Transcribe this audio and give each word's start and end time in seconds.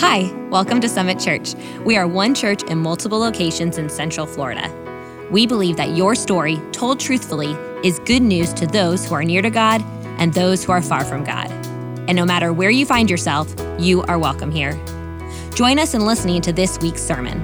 Hi, 0.00 0.32
welcome 0.48 0.80
to 0.80 0.88
Summit 0.88 1.20
Church. 1.20 1.54
We 1.84 1.94
are 1.98 2.08
one 2.08 2.34
church 2.34 2.62
in 2.62 2.78
multiple 2.78 3.18
locations 3.18 3.76
in 3.76 3.90
Central 3.90 4.26
Florida. 4.26 4.72
We 5.30 5.46
believe 5.46 5.76
that 5.76 5.94
your 5.94 6.14
story, 6.14 6.58
told 6.72 6.98
truthfully, 6.98 7.52
is 7.86 7.98
good 8.06 8.22
news 8.22 8.54
to 8.54 8.66
those 8.66 9.04
who 9.04 9.14
are 9.14 9.22
near 9.22 9.42
to 9.42 9.50
God 9.50 9.84
and 10.18 10.32
those 10.32 10.64
who 10.64 10.72
are 10.72 10.80
far 10.80 11.04
from 11.04 11.22
God. 11.22 11.50
And 12.08 12.14
no 12.14 12.24
matter 12.24 12.50
where 12.50 12.70
you 12.70 12.86
find 12.86 13.10
yourself, 13.10 13.54
you 13.78 14.00
are 14.04 14.18
welcome 14.18 14.50
here. 14.50 14.72
Join 15.54 15.78
us 15.78 15.92
in 15.92 16.06
listening 16.06 16.40
to 16.42 16.52
this 16.54 16.78
week's 16.78 17.02
sermon. 17.02 17.42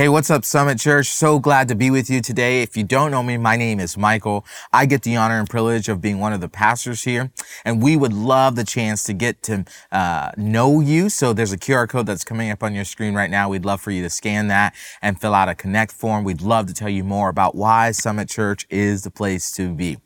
Hey, 0.00 0.08
what's 0.08 0.30
up, 0.30 0.46
Summit 0.46 0.78
Church? 0.78 1.08
So 1.08 1.38
glad 1.38 1.68
to 1.68 1.74
be 1.74 1.90
with 1.90 2.08
you 2.08 2.22
today. 2.22 2.62
If 2.62 2.74
you 2.74 2.84
don't 2.84 3.10
know 3.10 3.22
me, 3.22 3.36
my 3.36 3.58
name 3.58 3.78
is 3.78 3.98
Michael. 3.98 4.46
I 4.72 4.86
get 4.86 5.02
the 5.02 5.16
honor 5.16 5.38
and 5.38 5.46
privilege 5.46 5.90
of 5.90 6.00
being 6.00 6.18
one 6.18 6.32
of 6.32 6.40
the 6.40 6.48
pastors 6.48 7.02
here, 7.02 7.30
and 7.66 7.82
we 7.82 7.98
would 7.98 8.14
love 8.14 8.56
the 8.56 8.64
chance 8.64 9.04
to 9.04 9.12
get 9.12 9.42
to 9.42 9.66
uh, 9.92 10.30
know 10.38 10.80
you. 10.80 11.10
So 11.10 11.34
there's 11.34 11.52
a 11.52 11.58
QR 11.58 11.86
code 11.86 12.06
that's 12.06 12.24
coming 12.24 12.50
up 12.50 12.62
on 12.62 12.74
your 12.74 12.86
screen 12.86 13.12
right 13.12 13.28
now. 13.28 13.50
We'd 13.50 13.66
love 13.66 13.82
for 13.82 13.90
you 13.90 14.02
to 14.02 14.08
scan 14.08 14.48
that 14.48 14.74
and 15.02 15.20
fill 15.20 15.34
out 15.34 15.50
a 15.50 15.54
connect 15.54 15.92
form. 15.92 16.24
We'd 16.24 16.40
love 16.40 16.64
to 16.68 16.72
tell 16.72 16.88
you 16.88 17.04
more 17.04 17.28
about 17.28 17.54
why 17.54 17.90
Summit 17.90 18.30
Church 18.30 18.66
is 18.70 19.02
the 19.02 19.10
place 19.10 19.52
to 19.52 19.74
be. 19.74 19.98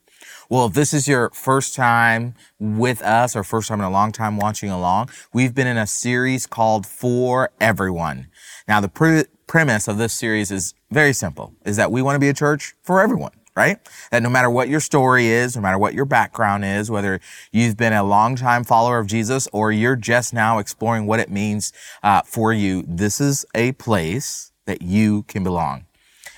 Well, 0.49 0.67
if 0.67 0.73
this 0.73 0.93
is 0.93 1.07
your 1.07 1.31
first 1.31 1.77
time 1.77 2.35
with 2.59 3.01
us 3.01 3.37
or 3.37 3.45
first 3.45 3.69
time 3.69 3.79
in 3.79 3.87
a 3.87 3.91
long 3.91 4.11
time 4.11 4.39
watching 4.39 4.71
along, 4.71 5.11
we've 5.33 5.55
been 5.55 5.69
in 5.69 5.77
a 5.77 5.87
series 5.87 6.49
called 6.49 6.85
For 6.85 7.51
Everyone. 7.61 8.27
Now, 8.67 8.81
the 8.81 8.89
pre- 8.89 9.25
premise 9.47 9.89
of 9.89 9.99
this 9.99 10.13
series 10.13 10.51
is 10.51 10.75
very 10.91 11.13
simple, 11.13 11.55
is 11.65 11.77
that 11.77 11.91
we 11.91 12.03
want 12.03 12.17
to 12.17 12.21
be 12.21 12.29
a 12.29 12.35
church 12.35 12.75
for 12.83 13.01
everyone 13.01 13.33
right? 13.57 13.79
That 14.11 14.23
no 14.23 14.29
matter 14.29 14.51
what 14.51 14.69
your 14.69 14.81
story 14.81 15.27
is, 15.27 15.57
no 15.57 15.63
matter 15.63 15.79
what 15.79 15.95
your 15.95 16.05
background 16.05 16.65
is, 16.65 16.91
whether 16.91 17.21
you've 17.53 17.77
been 17.77 17.93
a 17.93 18.03
long 18.03 18.37
time 18.37 18.65
follower 18.65 18.99
of 18.99 19.07
Jesus 19.07 19.49
or 19.53 19.71
you're 19.71 19.97
just 19.97 20.35
now 20.35 20.59
exploring 20.59 21.07
what 21.07 21.21
it 21.21 21.31
means 21.31 21.73
uh, 22.03 22.23
for 22.23 22.53
you, 22.53 22.85
this 22.87 23.21
is 23.21 23.47
a 23.55 23.73
place 23.73 24.53
that 24.67 24.83
you 24.83 25.23
can 25.25 25.45
belong. 25.45 25.87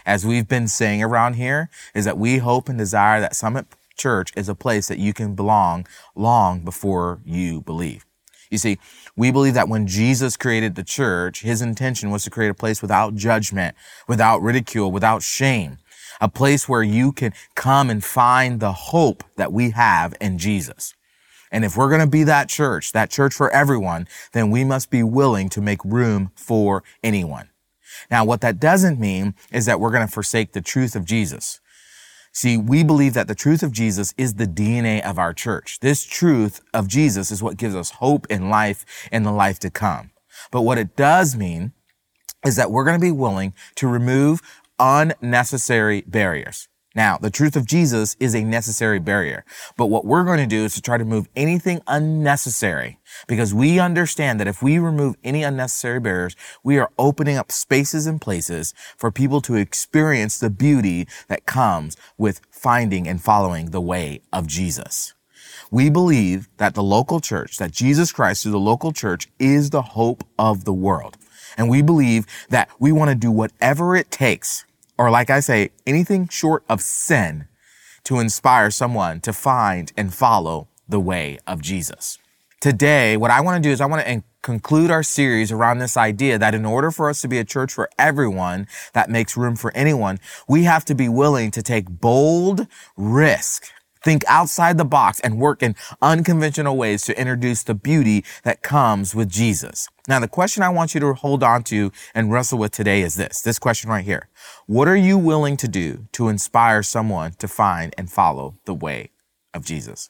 As 0.04 0.26
we've 0.26 0.46
been 0.46 0.68
saying 0.68 1.02
around 1.02 1.34
here, 1.34 1.70
is 1.94 2.04
that 2.04 2.18
we 2.18 2.38
hope 2.38 2.68
and 2.68 2.78
desire 2.78 3.20
that 3.20 3.34
Summit 3.34 3.66
Church 3.96 4.30
is 4.36 4.48
a 4.48 4.54
place 4.54 4.88
that 4.88 4.98
you 4.98 5.14
can 5.14 5.34
belong 5.34 5.86
long 6.14 6.60
before 6.60 7.20
you 7.24 7.62
believe. 7.62 8.04
You 8.50 8.58
see, 8.58 8.78
we 9.16 9.30
believe 9.30 9.54
that 9.54 9.68
when 9.68 9.86
Jesus 9.86 10.36
created 10.36 10.74
the 10.74 10.84
church, 10.84 11.42
his 11.42 11.62
intention 11.62 12.10
was 12.10 12.24
to 12.24 12.30
create 12.30 12.50
a 12.50 12.54
place 12.54 12.82
without 12.82 13.14
judgment, 13.14 13.76
without 14.06 14.42
ridicule, 14.42 14.92
without 14.92 15.22
shame, 15.22 15.78
a 16.20 16.28
place 16.28 16.68
where 16.68 16.82
you 16.82 17.12
can 17.12 17.32
come 17.54 17.90
and 17.90 18.04
find 18.04 18.60
the 18.60 18.72
hope 18.72 19.24
that 19.36 19.52
we 19.52 19.70
have 19.70 20.14
in 20.20 20.38
Jesus. 20.38 20.94
And 21.52 21.64
if 21.64 21.76
we're 21.76 21.88
going 21.88 22.00
to 22.00 22.06
be 22.06 22.24
that 22.24 22.48
church, 22.48 22.92
that 22.92 23.10
church 23.10 23.34
for 23.34 23.50
everyone, 23.50 24.08
then 24.32 24.50
we 24.50 24.64
must 24.64 24.90
be 24.90 25.02
willing 25.02 25.48
to 25.50 25.60
make 25.60 25.84
room 25.84 26.30
for 26.34 26.82
anyone. 27.02 27.50
Now, 28.10 28.24
what 28.24 28.40
that 28.40 28.60
doesn't 28.60 29.00
mean 29.00 29.34
is 29.52 29.66
that 29.66 29.80
we're 29.80 29.90
going 29.90 30.06
to 30.06 30.12
forsake 30.12 30.52
the 30.52 30.60
truth 30.60 30.96
of 30.96 31.04
Jesus. 31.04 31.60
See, 32.36 32.58
we 32.58 32.84
believe 32.84 33.14
that 33.14 33.28
the 33.28 33.34
truth 33.34 33.62
of 33.62 33.72
Jesus 33.72 34.12
is 34.18 34.34
the 34.34 34.46
DNA 34.46 35.00
of 35.00 35.18
our 35.18 35.32
church. 35.32 35.78
This 35.80 36.04
truth 36.04 36.60
of 36.74 36.86
Jesus 36.86 37.30
is 37.30 37.42
what 37.42 37.56
gives 37.56 37.74
us 37.74 37.92
hope 37.92 38.26
in 38.28 38.50
life 38.50 38.84
and 39.10 39.24
the 39.24 39.32
life 39.32 39.58
to 39.60 39.70
come. 39.70 40.10
But 40.50 40.60
what 40.60 40.76
it 40.76 40.96
does 40.96 41.34
mean 41.34 41.72
is 42.44 42.56
that 42.56 42.70
we're 42.70 42.84
going 42.84 43.00
to 43.00 43.06
be 43.06 43.10
willing 43.10 43.54
to 43.76 43.88
remove 43.88 44.42
unnecessary 44.78 46.02
barriers. 46.06 46.68
Now, 46.96 47.18
the 47.18 47.30
truth 47.30 47.56
of 47.56 47.66
Jesus 47.66 48.16
is 48.18 48.34
a 48.34 48.42
necessary 48.42 48.98
barrier. 48.98 49.44
But 49.76 49.88
what 49.88 50.06
we're 50.06 50.24
going 50.24 50.38
to 50.38 50.46
do 50.46 50.64
is 50.64 50.74
to 50.76 50.80
try 50.80 50.96
to 50.96 51.04
move 51.04 51.28
anything 51.36 51.82
unnecessary 51.86 52.98
because 53.28 53.52
we 53.52 53.78
understand 53.78 54.40
that 54.40 54.48
if 54.48 54.62
we 54.62 54.78
remove 54.78 55.16
any 55.22 55.42
unnecessary 55.42 56.00
barriers, 56.00 56.34
we 56.64 56.78
are 56.78 56.90
opening 56.98 57.36
up 57.36 57.52
spaces 57.52 58.06
and 58.06 58.18
places 58.18 58.72
for 58.96 59.12
people 59.12 59.42
to 59.42 59.56
experience 59.56 60.38
the 60.38 60.48
beauty 60.48 61.06
that 61.28 61.44
comes 61.44 61.98
with 62.16 62.40
finding 62.50 63.06
and 63.06 63.22
following 63.22 63.72
the 63.72 63.80
way 63.80 64.22
of 64.32 64.46
Jesus. 64.46 65.12
We 65.70 65.90
believe 65.90 66.48
that 66.56 66.74
the 66.74 66.82
local 66.82 67.20
church, 67.20 67.58
that 67.58 67.72
Jesus 67.72 68.10
Christ 68.10 68.42
through 68.42 68.52
the 68.52 68.58
local 68.58 68.92
church 68.92 69.28
is 69.38 69.68
the 69.68 69.82
hope 69.82 70.24
of 70.38 70.64
the 70.64 70.72
world. 70.72 71.18
And 71.58 71.68
we 71.68 71.82
believe 71.82 72.26
that 72.48 72.70
we 72.78 72.90
want 72.90 73.10
to 73.10 73.14
do 73.14 73.30
whatever 73.30 73.96
it 73.96 74.10
takes 74.10 74.65
or 74.98 75.10
like 75.10 75.30
I 75.30 75.40
say, 75.40 75.70
anything 75.86 76.28
short 76.28 76.64
of 76.68 76.80
sin 76.80 77.48
to 78.04 78.18
inspire 78.18 78.70
someone 78.70 79.20
to 79.20 79.32
find 79.32 79.92
and 79.96 80.14
follow 80.14 80.68
the 80.88 81.00
way 81.00 81.38
of 81.46 81.60
Jesus. 81.60 82.18
Today, 82.60 83.16
what 83.16 83.30
I 83.30 83.40
want 83.40 83.62
to 83.62 83.68
do 83.68 83.72
is 83.72 83.80
I 83.80 83.86
want 83.86 84.06
to 84.06 84.22
conclude 84.42 84.90
our 84.90 85.02
series 85.02 85.50
around 85.50 85.78
this 85.78 85.96
idea 85.96 86.38
that 86.38 86.54
in 86.54 86.64
order 86.64 86.90
for 86.90 87.10
us 87.10 87.20
to 87.20 87.28
be 87.28 87.38
a 87.38 87.44
church 87.44 87.72
for 87.72 87.90
everyone 87.98 88.68
that 88.92 89.10
makes 89.10 89.36
room 89.36 89.56
for 89.56 89.72
anyone, 89.74 90.18
we 90.48 90.64
have 90.64 90.84
to 90.84 90.94
be 90.94 91.08
willing 91.08 91.50
to 91.50 91.62
take 91.62 91.88
bold 91.88 92.66
risk 92.96 93.72
think 94.06 94.22
outside 94.28 94.78
the 94.78 94.84
box 94.84 95.18
and 95.20 95.36
work 95.36 95.64
in 95.64 95.74
unconventional 96.00 96.76
ways 96.76 97.02
to 97.02 97.20
introduce 97.20 97.64
the 97.64 97.74
beauty 97.74 98.24
that 98.44 98.62
comes 98.62 99.16
with 99.16 99.28
Jesus. 99.28 99.88
Now, 100.08 100.20
the 100.20 100.28
question 100.28 100.62
I 100.62 100.68
want 100.68 100.94
you 100.94 101.00
to 101.00 101.14
hold 101.14 101.42
on 101.42 101.64
to 101.64 101.90
and 102.14 102.30
wrestle 102.30 102.58
with 102.58 102.72
today 102.72 103.02
is 103.02 103.16
this, 103.16 103.42
this 103.42 103.58
question 103.58 103.90
right 103.90 104.04
here. 104.04 104.28
What 104.66 104.86
are 104.86 104.96
you 104.96 105.18
willing 105.18 105.56
to 105.58 105.68
do 105.68 106.06
to 106.12 106.28
inspire 106.28 106.82
someone 106.82 107.32
to 107.38 107.48
find 107.48 107.94
and 107.98 108.10
follow 108.10 108.58
the 108.66 108.74
way 108.74 109.10
of 109.52 109.64
Jesus? 109.64 110.08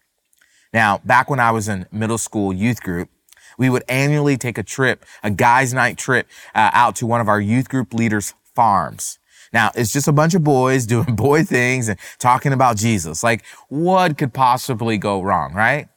Now, 0.73 1.01
back 1.05 1.31
when 1.31 1.41
I 1.41 1.51
was 1.51 1.69
in 1.69 1.87
middle 1.91 2.19
school 2.19 2.53
youth 2.53 2.83
group, 2.83 3.09
we 3.57 3.71
would 3.71 3.84
annually 3.89 4.37
take 4.37 4.59
a 4.59 4.62
trip, 4.62 5.07
a 5.23 5.31
guys 5.31 5.73
night 5.73 5.97
trip 5.97 6.28
uh, 6.55 6.71
out 6.75 6.97
to 6.97 7.07
one 7.07 7.23
of 7.23 7.28
our 7.28 7.41
youth 7.41 7.71
group 7.71 7.95
leaders' 7.95 8.34
farms. 8.55 9.19
Now, 9.53 9.71
it's 9.75 9.93
just 9.93 10.09
a 10.09 10.13
bunch 10.13 10.34
of 10.34 10.45
boys 10.45 10.84
doing 10.95 11.17
boy 11.17 11.45
things 11.45 11.89
and 11.89 11.99
talking 12.19 12.53
about 12.53 12.77
Jesus. 12.77 13.23
Like, 13.23 13.45
what 13.69 14.19
could 14.19 14.34
possibly 14.34 14.99
go 14.99 15.23
wrong, 15.23 15.55
right? 15.55 15.89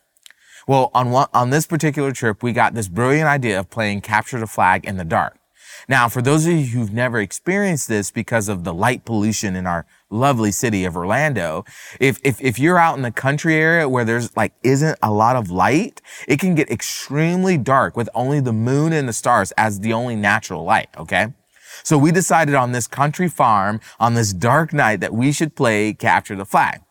Well, 0.69 0.91
on 0.93 1.09
one, 1.09 1.25
on 1.33 1.49
this 1.49 1.65
particular 1.65 2.11
trip, 2.11 2.43
we 2.43 2.51
got 2.51 2.75
this 2.75 2.87
brilliant 2.87 3.27
idea 3.27 3.59
of 3.59 3.71
playing 3.71 4.01
capture 4.01 4.39
the 4.39 4.45
flag 4.45 4.85
in 4.85 4.97
the 4.97 5.03
dark. 5.03 5.39
Now, 5.87 6.07
for 6.07 6.21
those 6.21 6.45
of 6.45 6.53
you 6.53 6.65
who've 6.65 6.93
never 6.93 7.19
experienced 7.19 7.87
this 7.87 8.11
because 8.11 8.47
of 8.47 8.65
the 8.65 8.71
light 8.71 9.03
pollution 9.03 9.55
in 9.55 9.65
our 9.65 9.87
lovely 10.11 10.51
city 10.51 10.85
of 10.85 10.95
Orlando, 10.95 11.65
if, 11.99 12.19
if, 12.23 12.39
if 12.39 12.59
you're 12.59 12.77
out 12.77 12.97
in 12.97 13.01
the 13.01 13.09
country 13.09 13.55
area 13.55 13.89
where 13.89 14.05
there's 14.05 14.37
like 14.37 14.53
isn't 14.61 14.95
a 15.01 15.11
lot 15.11 15.35
of 15.35 15.49
light, 15.49 16.03
it 16.27 16.39
can 16.39 16.53
get 16.53 16.69
extremely 16.69 17.57
dark 17.57 17.97
with 17.97 18.07
only 18.13 18.39
the 18.39 18.53
moon 18.53 18.93
and 18.93 19.09
the 19.09 19.13
stars 19.13 19.51
as 19.57 19.79
the 19.79 19.91
only 19.91 20.15
natural 20.15 20.63
light, 20.63 20.89
okay? 20.99 21.33
So 21.81 21.97
we 21.97 22.11
decided 22.11 22.53
on 22.53 22.73
this 22.73 22.85
country 22.85 23.27
farm 23.27 23.81
on 23.99 24.13
this 24.13 24.33
dark 24.33 24.71
night 24.71 24.99
that 24.99 25.15
we 25.15 25.31
should 25.31 25.55
play 25.55 25.93
capture 25.93 26.35
the 26.35 26.45
flag. 26.45 26.81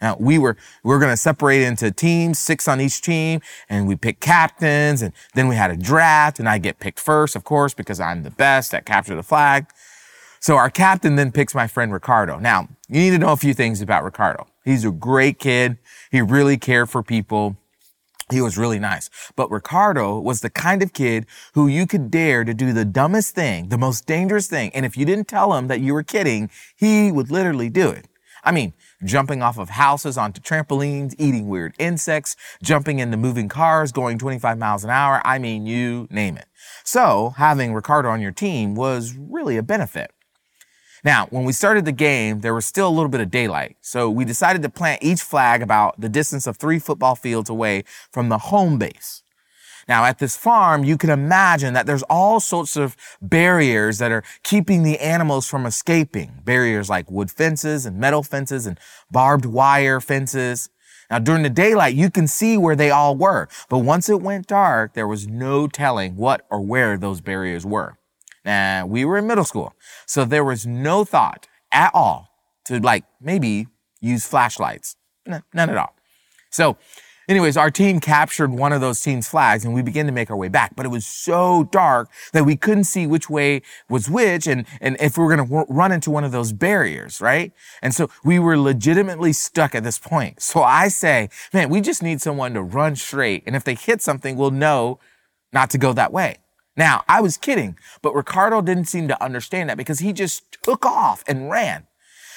Now 0.00 0.16
we 0.18 0.38
were, 0.38 0.56
we 0.82 0.94
were 0.94 1.00
to 1.00 1.16
separate 1.16 1.62
into 1.62 1.90
teams, 1.90 2.38
six 2.38 2.68
on 2.68 2.80
each 2.80 3.00
team, 3.02 3.40
and 3.68 3.88
we 3.88 3.96
picked 3.96 4.20
captains, 4.20 5.02
and 5.02 5.12
then 5.34 5.48
we 5.48 5.56
had 5.56 5.70
a 5.70 5.76
draft, 5.76 6.38
and 6.38 6.48
I 6.48 6.58
get 6.58 6.78
picked 6.78 7.00
first, 7.00 7.36
of 7.36 7.44
course, 7.44 7.74
because 7.74 8.00
I'm 8.00 8.22
the 8.22 8.30
best 8.30 8.74
at 8.74 8.84
capture 8.84 9.16
the 9.16 9.22
flag. 9.22 9.66
So 10.40 10.56
our 10.56 10.70
captain 10.70 11.16
then 11.16 11.32
picks 11.32 11.54
my 11.54 11.66
friend 11.66 11.92
Ricardo. 11.92 12.38
Now, 12.38 12.68
you 12.88 13.00
need 13.00 13.10
to 13.10 13.18
know 13.18 13.32
a 13.32 13.36
few 13.36 13.54
things 13.54 13.80
about 13.80 14.04
Ricardo. 14.04 14.46
He's 14.64 14.84
a 14.84 14.90
great 14.90 15.38
kid. 15.38 15.78
He 16.10 16.20
really 16.20 16.56
cared 16.56 16.90
for 16.90 17.02
people. 17.02 17.56
He 18.30 18.40
was 18.40 18.58
really 18.58 18.78
nice. 18.78 19.08
But 19.36 19.50
Ricardo 19.50 20.18
was 20.18 20.40
the 20.40 20.50
kind 20.50 20.82
of 20.82 20.92
kid 20.92 21.26
who 21.54 21.68
you 21.68 21.86
could 21.86 22.10
dare 22.10 22.44
to 22.44 22.52
do 22.54 22.72
the 22.72 22.84
dumbest 22.84 23.34
thing, 23.34 23.68
the 23.68 23.78
most 23.78 24.06
dangerous 24.06 24.48
thing. 24.48 24.70
And 24.74 24.84
if 24.84 24.96
you 24.96 25.04
didn't 25.04 25.28
tell 25.28 25.54
him 25.54 25.68
that 25.68 25.80
you 25.80 25.94
were 25.94 26.02
kidding, 26.02 26.50
he 26.76 27.10
would 27.12 27.30
literally 27.30 27.68
do 27.68 27.90
it. 27.90 28.06
I 28.44 28.52
mean, 28.52 28.74
jumping 29.04 29.42
off 29.42 29.58
of 29.58 29.70
houses 29.70 30.16
onto 30.16 30.40
trampolines, 30.40 31.14
eating 31.18 31.48
weird 31.48 31.74
insects, 31.78 32.36
jumping 32.62 32.98
into 32.98 33.16
moving 33.16 33.48
cars, 33.48 33.92
going 33.92 34.18
25 34.18 34.58
miles 34.58 34.84
an 34.84 34.90
hour. 34.90 35.20
I 35.24 35.38
mean, 35.38 35.66
you 35.66 36.08
name 36.10 36.36
it. 36.36 36.46
So 36.84 37.34
having 37.36 37.74
Ricardo 37.74 38.08
on 38.08 38.20
your 38.20 38.32
team 38.32 38.74
was 38.74 39.14
really 39.16 39.56
a 39.56 39.62
benefit. 39.62 40.10
Now, 41.04 41.26
when 41.30 41.44
we 41.44 41.52
started 41.52 41.84
the 41.84 41.92
game, 41.92 42.40
there 42.40 42.54
was 42.54 42.66
still 42.66 42.88
a 42.88 42.90
little 42.90 43.08
bit 43.08 43.20
of 43.20 43.30
daylight. 43.30 43.76
So 43.80 44.10
we 44.10 44.24
decided 44.24 44.62
to 44.62 44.68
plant 44.68 45.04
each 45.04 45.20
flag 45.20 45.62
about 45.62 46.00
the 46.00 46.08
distance 46.08 46.46
of 46.46 46.56
three 46.56 46.78
football 46.78 47.14
fields 47.14 47.48
away 47.48 47.84
from 48.10 48.28
the 48.28 48.38
home 48.38 48.78
base. 48.78 49.22
Now, 49.88 50.04
at 50.04 50.18
this 50.18 50.36
farm, 50.36 50.82
you 50.84 50.98
can 50.98 51.10
imagine 51.10 51.74
that 51.74 51.86
there's 51.86 52.02
all 52.04 52.40
sorts 52.40 52.76
of 52.76 52.96
barriers 53.22 53.98
that 53.98 54.10
are 54.10 54.24
keeping 54.42 54.82
the 54.82 54.98
animals 54.98 55.46
from 55.46 55.64
escaping. 55.64 56.40
Barriers 56.44 56.90
like 56.90 57.10
wood 57.10 57.30
fences 57.30 57.86
and 57.86 57.98
metal 57.98 58.22
fences 58.22 58.66
and 58.66 58.78
barbed 59.10 59.46
wire 59.46 60.00
fences. 60.00 60.68
Now, 61.08 61.20
during 61.20 61.44
the 61.44 61.50
daylight, 61.50 61.94
you 61.94 62.10
can 62.10 62.26
see 62.26 62.58
where 62.58 62.74
they 62.74 62.90
all 62.90 63.16
were. 63.16 63.48
But 63.68 63.78
once 63.78 64.08
it 64.08 64.20
went 64.20 64.48
dark, 64.48 64.94
there 64.94 65.06
was 65.06 65.28
no 65.28 65.68
telling 65.68 66.16
what 66.16 66.44
or 66.50 66.60
where 66.60 66.98
those 66.98 67.20
barriers 67.20 67.64
were. 67.64 67.96
Now, 68.44 68.86
we 68.86 69.04
were 69.04 69.18
in 69.18 69.26
middle 69.26 69.44
school, 69.44 69.72
so 70.06 70.24
there 70.24 70.44
was 70.44 70.66
no 70.66 71.04
thought 71.04 71.48
at 71.72 71.90
all 71.94 72.28
to 72.64 72.80
like 72.80 73.04
maybe 73.20 73.66
use 74.00 74.26
flashlights 74.26 74.96
none 75.26 75.70
at 75.70 75.76
all. 75.76 75.94
So 76.50 76.76
Anyways, 77.28 77.56
our 77.56 77.72
team 77.72 77.98
captured 77.98 78.52
one 78.52 78.72
of 78.72 78.80
those 78.80 79.00
team's 79.00 79.26
flags 79.26 79.64
and 79.64 79.74
we 79.74 79.82
began 79.82 80.06
to 80.06 80.12
make 80.12 80.30
our 80.30 80.36
way 80.36 80.46
back, 80.48 80.76
but 80.76 80.86
it 80.86 80.90
was 80.90 81.04
so 81.04 81.64
dark 81.72 82.08
that 82.32 82.44
we 82.44 82.54
couldn't 82.54 82.84
see 82.84 83.04
which 83.04 83.28
way 83.28 83.62
was 83.88 84.08
which 84.08 84.46
and, 84.46 84.64
and 84.80 84.96
if 85.00 85.18
we 85.18 85.24
were 85.24 85.34
going 85.34 85.44
to 85.44 85.52
w- 85.52 85.66
run 85.68 85.90
into 85.90 86.08
one 86.10 86.22
of 86.22 86.30
those 86.30 86.52
barriers, 86.52 87.20
right? 87.20 87.52
And 87.82 87.92
so 87.92 88.08
we 88.24 88.38
were 88.38 88.56
legitimately 88.56 89.32
stuck 89.32 89.74
at 89.74 89.82
this 89.82 89.98
point. 89.98 90.40
So 90.40 90.62
I 90.62 90.86
say, 90.86 91.28
man, 91.52 91.68
we 91.68 91.80
just 91.80 92.00
need 92.00 92.20
someone 92.20 92.54
to 92.54 92.62
run 92.62 92.94
straight. 92.94 93.42
And 93.44 93.56
if 93.56 93.64
they 93.64 93.74
hit 93.74 94.02
something, 94.02 94.36
we'll 94.36 94.52
know 94.52 95.00
not 95.52 95.68
to 95.70 95.78
go 95.78 95.92
that 95.94 96.12
way. 96.12 96.36
Now, 96.76 97.02
I 97.08 97.20
was 97.22 97.36
kidding, 97.36 97.76
but 98.02 98.14
Ricardo 98.14 98.60
didn't 98.60 98.84
seem 98.84 99.08
to 99.08 99.22
understand 99.22 99.70
that 99.70 99.78
because 99.78 99.98
he 99.98 100.12
just 100.12 100.62
took 100.62 100.86
off 100.86 101.24
and 101.26 101.50
ran. 101.50 101.86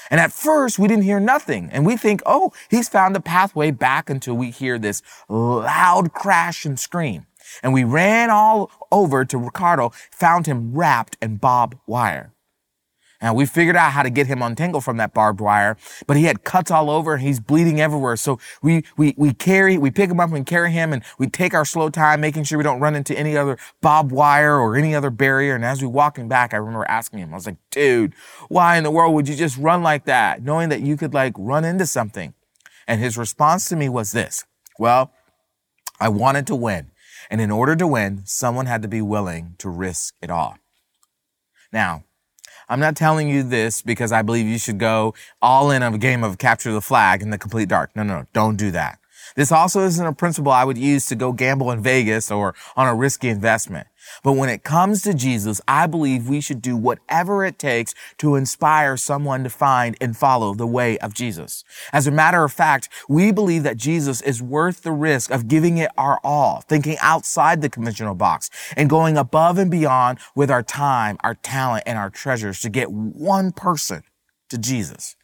And 0.10 0.20
at 0.20 0.32
first, 0.32 0.80
we 0.80 0.88
didn't 0.88 1.04
hear 1.04 1.20
nothing. 1.20 1.70
And 1.72 1.86
we 1.86 1.98
think, 1.98 2.22
oh, 2.26 2.52
he's 2.70 2.90
found 2.90 3.16
the 3.16 3.22
pathway 3.22 3.72
back 3.72 4.10
until 4.10 4.36
we 4.36 4.52
hear 4.52 4.80
this 4.80 5.02
loud 5.28 6.14
crash 6.14 6.66
and 6.66 6.80
scream. 6.80 7.26
And 7.64 7.74
we 7.74 7.84
ran 7.84 8.30
all 8.30 8.72
over 8.92 9.26
to 9.26 9.38
Ricardo, 9.38 9.92
found 10.12 10.46
him 10.46 10.74
wrapped 10.74 11.18
in 11.22 11.38
barbed 11.38 11.78
wire. 11.88 12.34
And 13.22 13.36
we 13.36 13.46
figured 13.46 13.76
out 13.76 13.92
how 13.92 14.04
to 14.04 14.10
get 14.10 14.28
him 14.28 14.42
untangled 14.42 14.86
from 14.86 14.98
that 14.98 15.14
barbed 15.14 15.42
wire, 15.42 15.76
but 16.08 16.16
he 16.16 16.24
had 16.24 16.44
cuts 16.44 16.72
all 16.72 16.90
over 16.90 17.16
and 17.16 17.22
he's 17.22 17.40
bleeding 17.40 17.82
everywhere. 17.82 18.16
So 18.16 18.40
we, 18.62 18.84
we, 18.96 19.14
we 19.18 19.34
carry, 19.34 19.78
we 19.78 19.92
pick 19.92 20.10
him 20.10 20.22
up 20.22 20.32
and 20.32 20.46
carry 20.46 20.72
him 20.72 20.94
and 20.94 21.04
we 21.18 21.28
take 21.28 21.54
our 21.54 21.66
slow 21.66 21.90
time, 21.90 22.22
making 22.22 22.46
sure 22.46 22.58
we 22.58 22.64
don't 22.64 22.80
run 22.80 22.96
into 22.96 23.18
any 23.18 23.36
other 23.36 23.58
barbed 23.82 24.14
wire 24.14 24.56
or 24.56 24.78
any 24.78 24.96
other 24.96 25.10
barrier. 25.10 25.54
And 25.54 25.66
as 25.66 25.82
we 25.82 25.88
walking 25.88 26.30
back, 26.30 26.54
I 26.54 26.58
remember 26.58 26.86
asking 26.88 27.20
him, 27.20 27.34
I 27.34 27.36
was 27.36 27.46
like, 27.46 27.58
dude, 27.72 28.14
why 28.48 28.78
in 28.78 28.86
the 28.86 28.92
world 28.92 29.14
would 29.14 29.28
you 29.28 29.36
just 29.36 29.58
run 29.58 29.84
like 29.84 30.06
that? 30.06 30.42
Knowing 30.42 30.70
that 30.70 30.82
you 30.82 30.96
could 30.96 31.14
like 31.14 31.34
run 31.38 31.66
into 31.66 31.86
something. 31.86 32.34
And 32.88 33.02
his 33.02 33.18
response 33.18 33.68
to 33.70 33.76
me 33.76 33.90
was 33.90 34.14
this, 34.14 34.46
well, 34.80 35.12
I 36.00 36.08
wanted 36.08 36.48
to 36.48 36.56
win. 36.56 36.92
And 37.30 37.42
in 37.42 37.52
order 37.52 37.76
to 37.76 37.86
win, 37.86 38.22
someone 38.26 38.66
had 38.66 38.82
to 38.82 38.88
be 38.88 39.02
willing 39.02 39.56
to 39.60 39.70
risk 39.70 40.16
it 40.22 40.32
all. 40.32 40.58
Now, 41.72 42.06
I'm 42.70 42.80
not 42.80 42.96
telling 42.96 43.30
you 43.30 43.42
this 43.42 43.82
because 43.82 44.12
I 44.12 44.22
believe 44.22 44.46
you 44.46 44.60
should 44.60 44.78
go 44.78 45.16
all 45.42 45.72
in 45.72 45.82
on 45.82 45.96
a 45.96 45.98
game 45.98 46.24
of 46.24 46.38
capture 46.38 46.72
the 46.72 46.82
flag 46.82 47.24
in 47.24 47.32
the 47.32 47.38
complete 47.38 47.68
dark. 47.68 47.96
No, 47.96 48.04
no, 48.04 48.20
no, 48.20 48.28
don't 48.32 48.58
do 48.58 48.70
that. 48.72 49.00
This 49.36 49.52
also 49.52 49.82
isn't 49.82 50.06
a 50.06 50.14
principle 50.14 50.52
I 50.52 50.64
would 50.64 50.78
use 50.78 51.06
to 51.08 51.16
go 51.16 51.32
gamble 51.32 51.72
in 51.72 51.82
Vegas 51.82 52.32
or 52.32 52.56
on 52.76 52.88
a 52.88 52.96
risky 52.96 53.30
investment. 53.30 53.88
But 54.24 54.34
when 54.34 54.50
it 54.50 54.64
comes 54.64 55.02
to 55.04 55.14
Jesus, 55.14 55.62
I 55.68 55.88
believe 55.88 56.28
we 56.28 56.42
should 56.42 56.62
do 56.62 56.76
whatever 56.76 57.44
it 57.44 57.60
takes 57.60 57.94
to 58.18 58.36
inspire 58.36 58.98
someone 58.98 59.44
to 59.44 59.50
find 59.50 59.98
and 60.02 60.16
follow 60.16 60.54
the 60.54 60.68
way 60.68 60.98
of 61.00 61.14
Jesus. 61.14 61.64
As 61.94 62.08
a 62.08 62.12
matter 62.12 62.44
of 62.44 62.52
fact, 62.52 62.90
we 63.08 63.32
believe 63.32 63.64
that 63.64 63.78
Jesus 63.78 64.22
is 64.22 64.42
worth 64.42 64.84
the 64.84 64.92
risk 64.92 65.32
of 65.32 65.48
giving 65.48 65.78
it 65.78 65.92
our 65.98 66.20
all, 66.24 66.62
thinking 66.62 66.98
outside 67.02 67.62
the 67.62 67.70
conventional 67.70 68.16
box 68.16 68.50
and 68.76 68.90
going 68.90 69.18
above 69.18 69.58
and 69.58 69.72
beyond 69.72 70.20
with 70.36 70.52
our 70.52 70.64
time, 70.64 71.18
our 71.22 71.36
talent, 71.36 71.84
and 71.86 71.98
our 71.98 72.10
treasures 72.10 72.62
to 72.62 72.70
get 72.70 72.92
one 72.92 73.52
person 73.52 74.04
to 74.50 74.58
Jesus. 74.58 75.16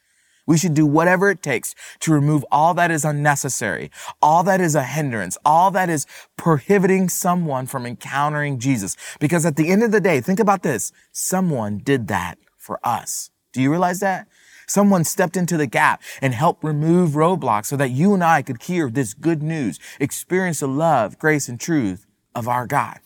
We 0.45 0.57
should 0.57 0.73
do 0.73 0.85
whatever 0.85 1.29
it 1.29 1.41
takes 1.41 1.73
to 2.01 2.13
remove 2.13 2.45
all 2.51 2.73
that 2.75 2.91
is 2.91 3.03
unnecessary, 3.03 3.89
all 4.21 4.43
that 4.43 4.61
is 4.61 4.75
a 4.75 4.83
hindrance, 4.83 5.37
all 5.43 5.71
that 5.71 5.89
is 5.89 6.05
prohibiting 6.37 7.09
someone 7.09 7.65
from 7.65 7.85
encountering 7.85 8.59
Jesus. 8.59 8.95
Because 9.19 9.45
at 9.45 9.55
the 9.55 9.69
end 9.69 9.83
of 9.83 9.91
the 9.91 10.01
day, 10.01 10.21
think 10.21 10.39
about 10.39 10.63
this. 10.63 10.91
Someone 11.11 11.79
did 11.79 12.07
that 12.07 12.37
for 12.57 12.79
us. 12.83 13.31
Do 13.53 13.61
you 13.61 13.71
realize 13.71 13.99
that? 14.01 14.27
Someone 14.67 15.03
stepped 15.03 15.37
into 15.37 15.57
the 15.57 15.67
gap 15.67 16.01
and 16.21 16.33
helped 16.33 16.63
remove 16.63 17.11
roadblocks 17.11 17.65
so 17.67 17.77
that 17.77 17.91
you 17.91 18.13
and 18.13 18.23
I 18.23 18.41
could 18.41 18.61
hear 18.63 18.89
this 18.89 19.13
good 19.13 19.43
news, 19.43 19.79
experience 19.99 20.59
the 20.59 20.67
love, 20.67 21.19
grace, 21.19 21.47
and 21.47 21.59
truth 21.59 22.05
of 22.33 22.47
our 22.47 22.65
God. 22.65 22.99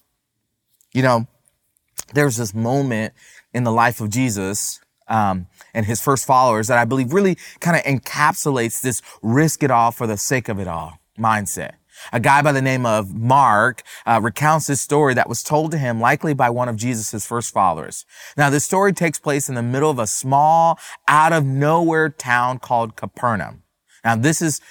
You 0.94 1.04
know, 1.04 1.28
there's 2.14 2.38
this 2.38 2.54
moment 2.54 3.14
in 3.54 3.64
the 3.64 3.72
life 3.72 4.02
of 4.02 4.10
Jesus 4.10 4.80
um, 5.10 5.48
and 5.74 5.86
his 5.86 6.02
first 6.02 6.26
followers 6.26 6.68
that 6.68 6.78
I 6.78 6.86
believe 6.86 7.14
really 7.14 7.38
kind 7.60 7.76
of 7.76 7.84
encapsulates 7.84 8.82
this 8.82 9.02
risk 9.22 9.64
it 9.64 9.72
all 9.72 9.92
for 9.92 10.08
the 10.08 10.18
sake 10.18 10.48
of 10.50 10.60
it 10.60 10.68
all 10.68 11.00
mindset. 11.18 11.74
A 12.14 12.20
guy 12.20 12.42
by 12.42 12.52
the 12.52 12.62
name 12.62 12.86
of 12.86 13.14
Mark 13.14 13.84
uh, 14.06 14.20
recounts 14.24 14.68
this 14.68 14.80
story 14.80 15.14
that 15.16 15.28
was 15.28 15.44
told 15.44 15.72
to 15.72 15.78
him 15.78 16.00
likely 16.00 16.34
by 16.34 16.50
one 16.50 16.70
of 16.70 16.78
Jesus' 16.78 17.26
first 17.26 17.54
followers. 17.54 18.06
Now, 18.38 18.50
this 18.50 18.64
story 18.64 18.94
takes 18.94 19.20
place 19.20 19.50
in 19.50 19.56
the 19.56 19.62
middle 19.62 19.90
of 19.90 20.00
a 20.00 20.08
small, 20.08 20.80
out 21.08 21.34
of 21.34 21.46
nowhere 21.46 22.10
town 22.10 22.60
called 22.60 22.96
Capernaum. 22.96 23.64
Now, 24.06 24.16
this 24.16 24.42
is 24.42 24.62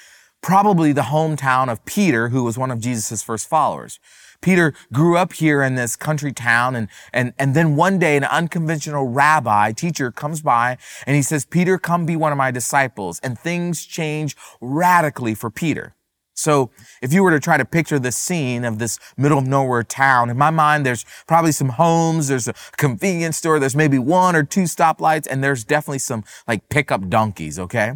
probably 0.41 0.93
the 0.93 1.03
hometown 1.03 1.71
of 1.71 1.85
Peter, 1.85 2.29
who 2.31 2.45
was 2.45 2.57
one 2.57 2.71
of 2.71 2.81
Jesus' 2.81 3.23
first 3.23 3.49
followers. 3.49 4.01
Peter 4.41 4.75
grew 4.93 5.17
up 5.17 5.33
here 5.33 5.63
in 5.63 5.75
this 5.75 5.97
country 5.97 6.33
town 6.33 6.77
and, 6.77 6.89
and, 7.13 7.33
and 7.39 7.55
then 7.55 7.77
one 7.77 7.99
day 7.99 8.17
an 8.17 8.25
unconventional 8.25 9.07
rabbi 9.07 9.73
teacher 9.73 10.13
comes 10.13 10.43
by 10.43 10.79
and 11.07 11.17
he 11.17 11.23
says, 11.23 11.45
Peter, 11.45 11.79
come 11.79 12.07
be 12.07 12.17
one 12.17 12.33
of 12.33 12.39
my 12.39 12.51
disciples. 12.51 13.19
And 13.23 13.39
things 13.39 13.85
change 13.85 14.37
radically 14.61 15.35
for 15.35 15.51
Peter. 15.51 15.95
So 16.39 16.71
if 17.03 17.13
you 17.13 17.25
were 17.25 17.33
to 17.33 17.41
try 17.41 17.57
to 17.57 17.65
picture 17.65 17.99
the 17.99 18.13
scene 18.13 18.65
of 18.65 18.79
this 18.79 19.01
middle 19.17 19.39
of 19.39 19.47
nowhere 19.49 19.83
town, 19.83 20.31
in 20.31 20.39
my 20.39 20.51
mind, 20.51 20.87
there's 20.87 21.05
probably 21.27 21.51
some 21.51 21.71
homes, 21.71 22.29
there's 22.29 22.47
a 22.47 22.55
convenience 22.77 23.37
store, 23.37 23.59
there's 23.59 23.75
maybe 23.75 23.99
one 23.99 24.37
or 24.37 24.45
two 24.45 24.63
stoplights, 24.63 25.27
and 25.29 25.43
there's 25.43 25.65
definitely 25.65 25.99
some 25.99 26.23
like 26.47 26.69
pickup 26.69 27.09
donkeys, 27.09 27.59
okay? 27.59 27.95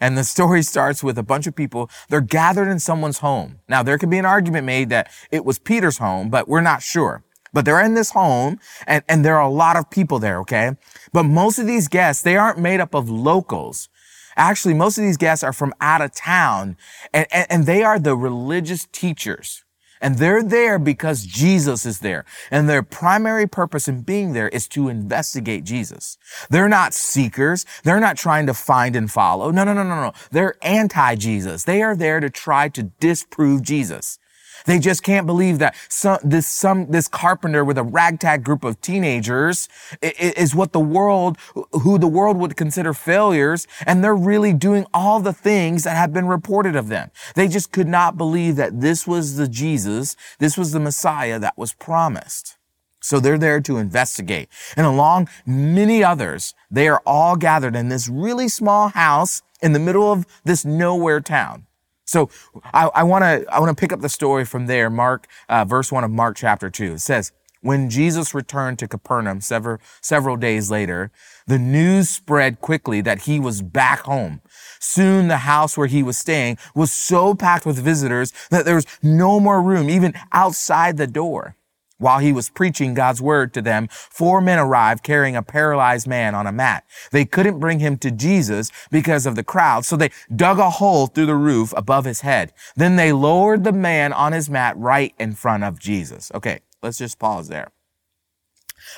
And 0.00 0.16
the 0.16 0.24
story 0.24 0.62
starts 0.62 1.02
with 1.02 1.18
a 1.18 1.22
bunch 1.22 1.46
of 1.46 1.54
people. 1.54 1.90
They're 2.08 2.20
gathered 2.20 2.68
in 2.68 2.78
someone's 2.78 3.18
home. 3.18 3.58
Now, 3.68 3.82
there 3.82 3.98
could 3.98 4.10
be 4.10 4.18
an 4.18 4.24
argument 4.24 4.66
made 4.66 4.88
that 4.90 5.10
it 5.30 5.44
was 5.44 5.58
Peter's 5.58 5.98
home, 5.98 6.30
but 6.30 6.48
we're 6.48 6.60
not 6.60 6.82
sure. 6.82 7.22
But 7.52 7.64
they're 7.64 7.84
in 7.84 7.94
this 7.94 8.10
home 8.10 8.58
and, 8.86 9.04
and 9.08 9.24
there 9.24 9.36
are 9.36 9.46
a 9.46 9.50
lot 9.50 9.76
of 9.76 9.90
people 9.90 10.18
there, 10.18 10.38
okay? 10.40 10.72
But 11.12 11.24
most 11.24 11.58
of 11.58 11.66
these 11.66 11.88
guests, 11.88 12.22
they 12.22 12.36
aren't 12.36 12.58
made 12.58 12.80
up 12.80 12.94
of 12.94 13.10
locals. 13.10 13.88
Actually, 14.36 14.74
most 14.74 14.96
of 14.96 15.04
these 15.04 15.18
guests 15.18 15.44
are 15.44 15.52
from 15.52 15.74
out 15.80 16.00
of 16.00 16.14
town 16.14 16.76
and, 17.12 17.26
and, 17.30 17.46
and 17.50 17.66
they 17.66 17.82
are 17.82 17.98
the 17.98 18.16
religious 18.16 18.88
teachers. 18.90 19.64
And 20.02 20.18
they're 20.18 20.42
there 20.42 20.80
because 20.80 21.24
Jesus 21.24 21.86
is 21.86 22.00
there. 22.00 22.24
And 22.50 22.68
their 22.68 22.82
primary 22.82 23.46
purpose 23.46 23.86
in 23.86 24.02
being 24.02 24.32
there 24.32 24.48
is 24.48 24.66
to 24.68 24.88
investigate 24.88 25.62
Jesus. 25.62 26.18
They're 26.50 26.68
not 26.68 26.92
seekers. 26.92 27.64
They're 27.84 28.00
not 28.00 28.16
trying 28.16 28.46
to 28.46 28.54
find 28.54 28.96
and 28.96 29.10
follow. 29.10 29.52
No, 29.52 29.62
no, 29.62 29.72
no, 29.72 29.84
no, 29.84 29.94
no. 29.94 30.12
They're 30.32 30.56
anti-Jesus. 30.62 31.64
They 31.64 31.82
are 31.82 31.94
there 31.94 32.18
to 32.18 32.28
try 32.28 32.68
to 32.70 32.82
disprove 32.82 33.62
Jesus. 33.62 34.18
They 34.66 34.78
just 34.78 35.02
can't 35.02 35.26
believe 35.26 35.58
that 35.58 35.74
some, 35.88 36.18
this, 36.22 36.48
some, 36.48 36.90
this 36.90 37.08
carpenter 37.08 37.64
with 37.64 37.78
a 37.78 37.82
ragtag 37.82 38.44
group 38.44 38.64
of 38.64 38.80
teenagers 38.80 39.68
is 40.00 40.54
what 40.54 40.72
the 40.72 40.80
world, 40.80 41.36
who 41.72 41.98
the 41.98 42.08
world 42.08 42.36
would 42.36 42.56
consider 42.56 42.92
failures. 42.94 43.66
And 43.86 44.02
they're 44.02 44.14
really 44.14 44.52
doing 44.52 44.86
all 44.92 45.20
the 45.20 45.32
things 45.32 45.84
that 45.84 45.96
have 45.96 46.12
been 46.12 46.26
reported 46.26 46.76
of 46.76 46.88
them. 46.88 47.10
They 47.34 47.48
just 47.48 47.72
could 47.72 47.88
not 47.88 48.16
believe 48.16 48.56
that 48.56 48.80
this 48.80 49.06
was 49.06 49.36
the 49.36 49.48
Jesus, 49.48 50.16
this 50.38 50.56
was 50.56 50.72
the 50.72 50.80
Messiah 50.80 51.38
that 51.38 51.56
was 51.56 51.72
promised. 51.72 52.56
So 53.00 53.18
they're 53.18 53.38
there 53.38 53.60
to 53.60 53.78
investigate. 53.78 54.48
And 54.76 54.86
along 54.86 55.28
many 55.44 56.04
others, 56.04 56.54
they 56.70 56.86
are 56.88 57.02
all 57.04 57.36
gathered 57.36 57.74
in 57.74 57.88
this 57.88 58.08
really 58.08 58.48
small 58.48 58.88
house 58.88 59.42
in 59.60 59.72
the 59.72 59.80
middle 59.80 60.10
of 60.10 60.24
this 60.44 60.64
nowhere 60.64 61.20
town. 61.20 61.66
So 62.12 62.28
I 62.74 63.02
want 63.04 63.22
to 63.22 63.46
I 63.50 63.58
want 63.58 63.74
to 63.74 63.80
pick 63.80 63.90
up 63.90 64.02
the 64.02 64.08
story 64.10 64.44
from 64.44 64.66
there. 64.66 64.90
Mark 64.90 65.26
uh, 65.48 65.64
verse 65.64 65.90
one 65.90 66.04
of 66.04 66.10
Mark 66.10 66.36
chapter 66.36 66.68
two. 66.68 66.92
It 66.92 67.00
says, 67.00 67.32
"When 67.62 67.88
Jesus 67.88 68.34
returned 68.34 68.78
to 68.80 68.86
Capernaum 68.86 69.40
several 69.40 69.78
several 70.02 70.36
days 70.36 70.70
later, 70.70 71.10
the 71.46 71.58
news 71.58 72.10
spread 72.10 72.60
quickly 72.60 73.00
that 73.00 73.20
he 73.20 73.40
was 73.40 73.62
back 73.62 74.00
home. 74.00 74.42
Soon 74.78 75.28
the 75.28 75.38
house 75.38 75.78
where 75.78 75.86
he 75.86 76.02
was 76.02 76.18
staying 76.18 76.58
was 76.74 76.92
so 76.92 77.34
packed 77.34 77.64
with 77.64 77.78
visitors 77.78 78.30
that 78.50 78.66
there 78.66 78.74
was 78.74 78.86
no 79.02 79.40
more 79.40 79.62
room 79.62 79.88
even 79.88 80.12
outside 80.32 80.98
the 80.98 81.06
door." 81.06 81.56
While 82.02 82.18
he 82.18 82.32
was 82.32 82.50
preaching 82.50 82.94
God's 82.94 83.22
word 83.22 83.54
to 83.54 83.62
them, 83.62 83.86
four 83.88 84.40
men 84.40 84.58
arrived 84.58 85.04
carrying 85.04 85.36
a 85.36 85.42
paralyzed 85.42 86.08
man 86.08 86.34
on 86.34 86.48
a 86.48 86.52
mat. 86.52 86.84
They 87.12 87.24
couldn't 87.24 87.60
bring 87.60 87.78
him 87.78 87.96
to 87.98 88.10
Jesus 88.10 88.72
because 88.90 89.24
of 89.24 89.36
the 89.36 89.44
crowd, 89.44 89.84
so 89.84 89.94
they 89.94 90.10
dug 90.34 90.58
a 90.58 90.68
hole 90.68 91.06
through 91.06 91.26
the 91.26 91.36
roof 91.36 91.72
above 91.76 92.04
his 92.04 92.22
head. 92.22 92.52
Then 92.74 92.96
they 92.96 93.12
lowered 93.12 93.62
the 93.62 93.72
man 93.72 94.12
on 94.12 94.32
his 94.32 94.50
mat 94.50 94.76
right 94.76 95.14
in 95.20 95.34
front 95.34 95.62
of 95.62 95.78
Jesus. 95.78 96.32
Okay, 96.34 96.58
let's 96.82 96.98
just 96.98 97.20
pause 97.20 97.46
there. 97.46 97.70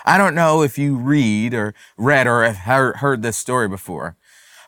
I 0.06 0.16
don't 0.16 0.34
know 0.34 0.62
if 0.62 0.78
you 0.78 0.96
read 0.96 1.52
or 1.52 1.74
read 1.98 2.26
or 2.26 2.44
have 2.44 2.96
heard 2.96 3.20
this 3.20 3.36
story 3.36 3.68
before, 3.68 4.16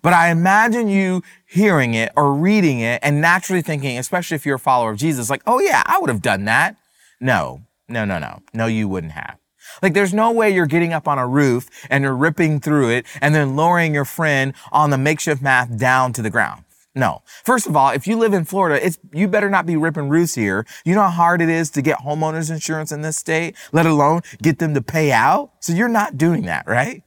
but 0.02 0.12
I 0.12 0.28
imagine 0.28 0.88
you 0.88 1.22
hearing 1.46 1.94
it 1.94 2.12
or 2.14 2.34
reading 2.34 2.80
it 2.80 3.00
and 3.02 3.22
naturally 3.22 3.62
thinking, 3.62 3.96
especially 3.96 4.34
if 4.34 4.44
you're 4.44 4.56
a 4.56 4.58
follower 4.58 4.90
of 4.90 4.98
Jesus, 4.98 5.30
like, 5.30 5.42
oh 5.46 5.58
yeah, 5.58 5.82
I 5.86 5.98
would 5.98 6.10
have 6.10 6.20
done 6.20 6.44
that. 6.44 6.76
No, 7.18 7.65
no, 7.88 8.04
no, 8.04 8.18
no. 8.18 8.40
No, 8.52 8.66
you 8.66 8.88
wouldn't 8.88 9.12
have. 9.12 9.38
Like 9.82 9.94
there's 9.94 10.14
no 10.14 10.30
way 10.30 10.50
you're 10.50 10.66
getting 10.66 10.92
up 10.92 11.08
on 11.08 11.18
a 11.18 11.26
roof 11.26 11.68
and 11.90 12.04
you're 12.04 12.16
ripping 12.16 12.60
through 12.60 12.90
it 12.90 13.06
and 13.20 13.34
then 13.34 13.56
lowering 13.56 13.94
your 13.94 14.04
friend 14.04 14.54
on 14.72 14.90
the 14.90 14.98
makeshift 14.98 15.42
mat 15.42 15.76
down 15.76 16.12
to 16.14 16.22
the 16.22 16.30
ground. 16.30 16.64
No. 16.94 17.22
First 17.44 17.66
of 17.66 17.76
all, 17.76 17.90
if 17.90 18.06
you 18.06 18.16
live 18.16 18.32
in 18.32 18.46
Florida, 18.46 18.84
it's, 18.84 18.98
you 19.12 19.28
better 19.28 19.50
not 19.50 19.66
be 19.66 19.76
ripping 19.76 20.08
roofs 20.08 20.34
here. 20.34 20.66
You 20.84 20.94
know 20.94 21.02
how 21.02 21.10
hard 21.10 21.42
it 21.42 21.50
is 21.50 21.68
to 21.72 21.82
get 21.82 21.98
homeowners 21.98 22.50
insurance 22.50 22.90
in 22.90 23.02
this 23.02 23.18
state, 23.18 23.54
let 23.70 23.84
alone 23.84 24.22
get 24.40 24.58
them 24.58 24.72
to 24.72 24.80
pay 24.80 25.12
out? 25.12 25.52
So 25.60 25.74
you're 25.74 25.88
not 25.88 26.16
doing 26.16 26.42
that, 26.46 26.66
right? 26.66 27.02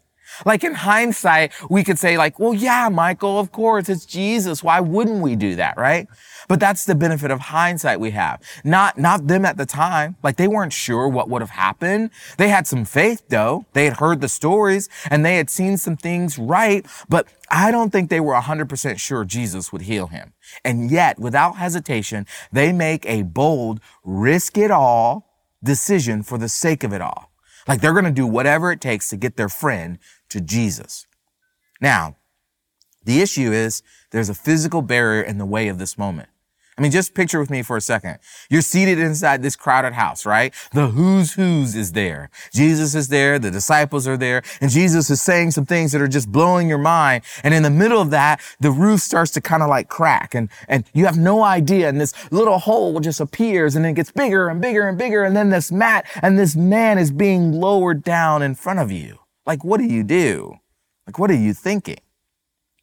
Like 0.45 0.63
in 0.63 0.73
hindsight, 0.73 1.53
we 1.69 1.83
could 1.83 1.99
say 1.99 2.17
like, 2.17 2.39
well, 2.39 2.53
yeah, 2.53 2.89
Michael, 2.89 3.39
of 3.39 3.51
course, 3.51 3.89
it's 3.89 4.05
Jesus. 4.05 4.63
Why 4.63 4.79
wouldn't 4.79 5.21
we 5.21 5.35
do 5.35 5.55
that, 5.55 5.77
right? 5.77 6.07
But 6.47 6.59
that's 6.59 6.85
the 6.85 6.95
benefit 6.95 7.31
of 7.31 7.39
hindsight 7.39 7.99
we 7.99 8.11
have. 8.11 8.41
Not, 8.63 8.97
not 8.97 9.27
them 9.27 9.45
at 9.45 9.57
the 9.57 9.65
time. 9.65 10.15
Like 10.23 10.37
they 10.37 10.47
weren't 10.47 10.73
sure 10.73 11.07
what 11.07 11.29
would 11.29 11.41
have 11.41 11.51
happened. 11.51 12.09
They 12.37 12.49
had 12.49 12.67
some 12.67 12.85
faith 12.85 13.23
though. 13.29 13.65
They 13.73 13.85
had 13.85 13.97
heard 13.97 14.21
the 14.21 14.29
stories 14.29 14.89
and 15.09 15.23
they 15.23 15.37
had 15.37 15.49
seen 15.49 15.77
some 15.77 15.97
things 15.97 16.39
right, 16.39 16.85
but 17.07 17.27
I 17.51 17.71
don't 17.71 17.91
think 17.91 18.09
they 18.09 18.19
were 18.19 18.33
100% 18.33 18.99
sure 18.99 19.25
Jesus 19.25 19.71
would 19.71 19.83
heal 19.83 20.07
him. 20.07 20.33
And 20.63 20.89
yet, 20.91 21.19
without 21.19 21.57
hesitation, 21.57 22.25
they 22.51 22.71
make 22.71 23.05
a 23.05 23.23
bold, 23.23 23.79
risk 24.03 24.57
it 24.57 24.71
all 24.71 25.25
decision 25.63 26.23
for 26.23 26.37
the 26.37 26.49
sake 26.49 26.83
of 26.83 26.93
it 26.93 27.01
all. 27.01 27.31
Like 27.67 27.81
they're 27.81 27.93
going 27.93 28.05
to 28.05 28.11
do 28.11 28.25
whatever 28.25 28.71
it 28.71 28.81
takes 28.81 29.09
to 29.09 29.17
get 29.17 29.37
their 29.37 29.49
friend 29.49 29.99
to 30.29 30.41
Jesus. 30.41 31.07
Now, 31.81 32.17
the 33.03 33.21
issue 33.21 33.51
is 33.51 33.81
there's 34.11 34.29
a 34.29 34.33
physical 34.33 34.81
barrier 34.81 35.21
in 35.21 35.37
the 35.37 35.45
way 35.45 35.67
of 35.67 35.77
this 35.77 35.97
moment. 35.97 36.29
I 36.79 36.81
mean, 36.81 36.93
just 36.93 37.13
picture 37.13 37.41
with 37.41 37.49
me 37.49 37.61
for 37.61 37.75
a 37.75 37.81
second. 37.81 38.19
You're 38.49 38.61
seated 38.61 38.99
inside 38.99 39.43
this 39.43 39.57
crowded 39.57 39.91
house, 39.91 40.25
right? 40.25 40.53
The 40.71 40.87
who's 40.87 41.33
who's 41.33 41.75
is 41.75 41.91
there. 41.91 42.29
Jesus 42.53 42.95
is 42.95 43.09
there. 43.09 43.37
The 43.37 43.51
disciples 43.51 44.07
are 44.07 44.15
there. 44.15 44.43
And 44.61 44.71
Jesus 44.71 45.09
is 45.09 45.21
saying 45.21 45.51
some 45.51 45.65
things 45.65 45.91
that 45.91 46.01
are 46.01 46.07
just 46.07 46.31
blowing 46.31 46.69
your 46.69 46.77
mind. 46.77 47.25
And 47.43 47.53
in 47.53 47.63
the 47.63 47.69
middle 47.69 48.01
of 48.01 48.11
that, 48.11 48.39
the 48.61 48.71
roof 48.71 49.01
starts 49.01 49.31
to 49.31 49.41
kind 49.41 49.61
of 49.61 49.67
like 49.67 49.89
crack 49.89 50.33
and, 50.33 50.47
and 50.69 50.85
you 50.93 51.05
have 51.05 51.17
no 51.17 51.43
idea. 51.43 51.89
And 51.89 51.99
this 51.99 52.13
little 52.31 52.59
hole 52.59 53.01
just 53.01 53.19
appears 53.19 53.75
and 53.75 53.85
it 53.85 53.93
gets 53.93 54.13
bigger 54.13 54.47
and 54.47 54.61
bigger 54.61 54.87
and 54.87 54.97
bigger. 54.97 55.25
And 55.25 55.35
then 55.35 55.49
this 55.49 55.73
mat 55.73 56.05
and 56.21 56.39
this 56.39 56.55
man 56.55 56.97
is 56.97 57.11
being 57.11 57.51
lowered 57.51 58.03
down 58.03 58.41
in 58.41 58.55
front 58.55 58.79
of 58.79 58.89
you. 58.89 59.18
Like, 59.49 59.63
what 59.63 59.79
do 59.79 59.87
you 59.87 60.03
do? 60.03 60.59
Like, 61.07 61.17
what 61.17 61.31
are 61.31 61.35
you 61.35 61.55
thinking? 61.55 61.97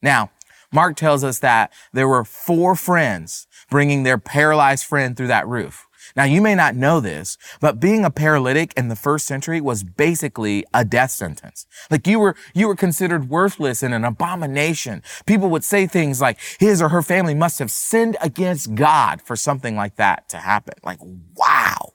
Now, 0.03 0.33
Mark 0.73 0.97
tells 0.97 1.23
us 1.23 1.39
that 1.39 1.73
there 1.93 2.09
were 2.09 2.25
four 2.25 2.75
friends 2.75 3.47
bringing 3.71 4.03
their 4.03 4.19
paralyzed 4.19 4.85
friend 4.85 5.17
through 5.17 5.29
that 5.29 5.47
roof. 5.47 5.87
Now, 6.17 6.25
you 6.25 6.43
may 6.43 6.57
not 6.57 6.75
know 6.75 6.99
this, 6.99 7.39
but 7.61 7.79
being 7.79 8.05
a 8.05 8.11
paralytic 8.11 8.75
in 8.77 8.89
the 8.89 8.97
first 8.97 9.27
century 9.27 9.61
was 9.61 9.85
basically 9.85 10.65
a 10.75 10.85
death 10.85 11.13
sentence. 11.13 11.69
Like 11.89 12.05
you 12.09 12.19
were, 12.19 12.35
you 12.53 12.67
were 12.67 12.75
considered 12.75 13.31
worthless 13.31 13.85
and 13.85 13.95
an 13.95 14.05
abomination. 14.05 15.05
People 15.25 15.49
would 15.51 15.63
say 15.63 15.87
things 15.87 16.21
like 16.21 16.37
his 16.59 16.83
or 16.83 16.89
her 16.89 17.03
family 17.03 17.35
must 17.35 17.61
have 17.61 17.71
sinned 17.71 18.17
against 18.21 18.75
God 18.75 19.23
for 19.23 19.37
something 19.37 19.77
like 19.77 19.95
that 19.97 20.29
to 20.31 20.39
happen. 20.39 20.75
Like, 20.83 20.99
wow. 21.37 21.93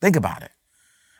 Think 0.00 0.14
about 0.14 0.42
it. 0.42 0.52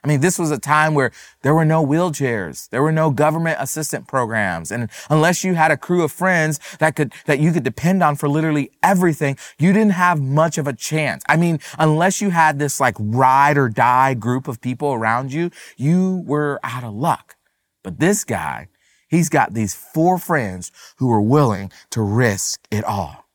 I 0.02 0.09
mean, 0.09 0.21
this 0.21 0.38
was 0.38 0.50
a 0.50 0.59
time 0.59 0.95
where 0.95 1.12
there 1.42 1.54
were 1.54 1.64
no 1.64 1.85
wheelchairs. 1.85 2.69
There 2.71 2.83
were 2.83 2.92
no 2.92 3.11
government 3.11 3.59
assistant 3.61 4.09
programs. 4.09 4.71
And 4.71 4.88
unless 5.11 5.45
you 5.45 5.54
had 5.54 5.71
a 5.71 5.76
crew 5.76 6.02
of 6.02 6.12
friends 6.12 6.59
that 6.78 6.97
could, 6.97 7.12
that 7.26 7.38
you 7.38 7.52
could 7.52 7.64
depend 7.64 8.02
on 8.02 8.16
for 8.16 8.28
literally 8.28 8.71
everything, 8.83 9.37
you 9.59 9.73
didn't 9.73 9.92
have 9.92 10.21
much 10.21 10.57
of 10.59 10.66
a 10.66 10.73
chance. 10.73 11.23
I 11.28 11.37
mean, 11.37 11.61
unless 11.78 12.21
you 12.21 12.30
had 12.30 12.59
this 12.59 12.80
like 12.80 12.97
ride 12.99 13.59
or 13.59 13.69
die 13.69 14.14
group 14.14 14.49
of 14.49 14.61
people 14.61 14.92
around 14.92 15.33
you, 15.33 15.50
you 15.76 16.23
were 16.26 16.59
out 16.62 16.85
of 16.85 16.95
luck. 16.95 17.37
But 17.83 17.99
this 17.99 18.25
guy, 18.25 18.69
he's 19.09 19.28
got 19.28 19.54
these 19.54 19.75
four 19.75 20.19
friends 20.19 20.73
who 20.97 21.12
are 21.12 21.21
willing 21.21 21.71
to 21.90 22.02
risk 22.02 22.66
it 22.71 22.85
all. 22.85 23.26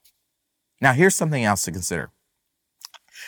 Now, 0.82 0.94
here's 0.94 1.16
something 1.16 1.44
else 1.44 1.64
to 1.66 1.72
consider 1.72 2.12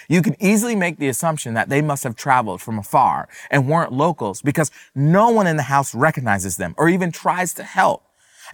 you 0.07 0.21
can 0.21 0.35
easily 0.39 0.75
make 0.75 0.97
the 0.97 1.07
assumption 1.07 1.53
that 1.53 1.69
they 1.69 1.81
must 1.81 2.03
have 2.03 2.15
traveled 2.15 2.61
from 2.61 2.79
afar 2.79 3.27
and 3.51 3.67
weren't 3.67 3.91
locals 3.91 4.41
because 4.41 4.71
no 4.95 5.29
one 5.29 5.47
in 5.47 5.57
the 5.57 5.63
house 5.63 5.93
recognizes 5.93 6.57
them 6.57 6.75
or 6.77 6.89
even 6.89 7.11
tries 7.11 7.53
to 7.55 7.63
help. 7.63 8.03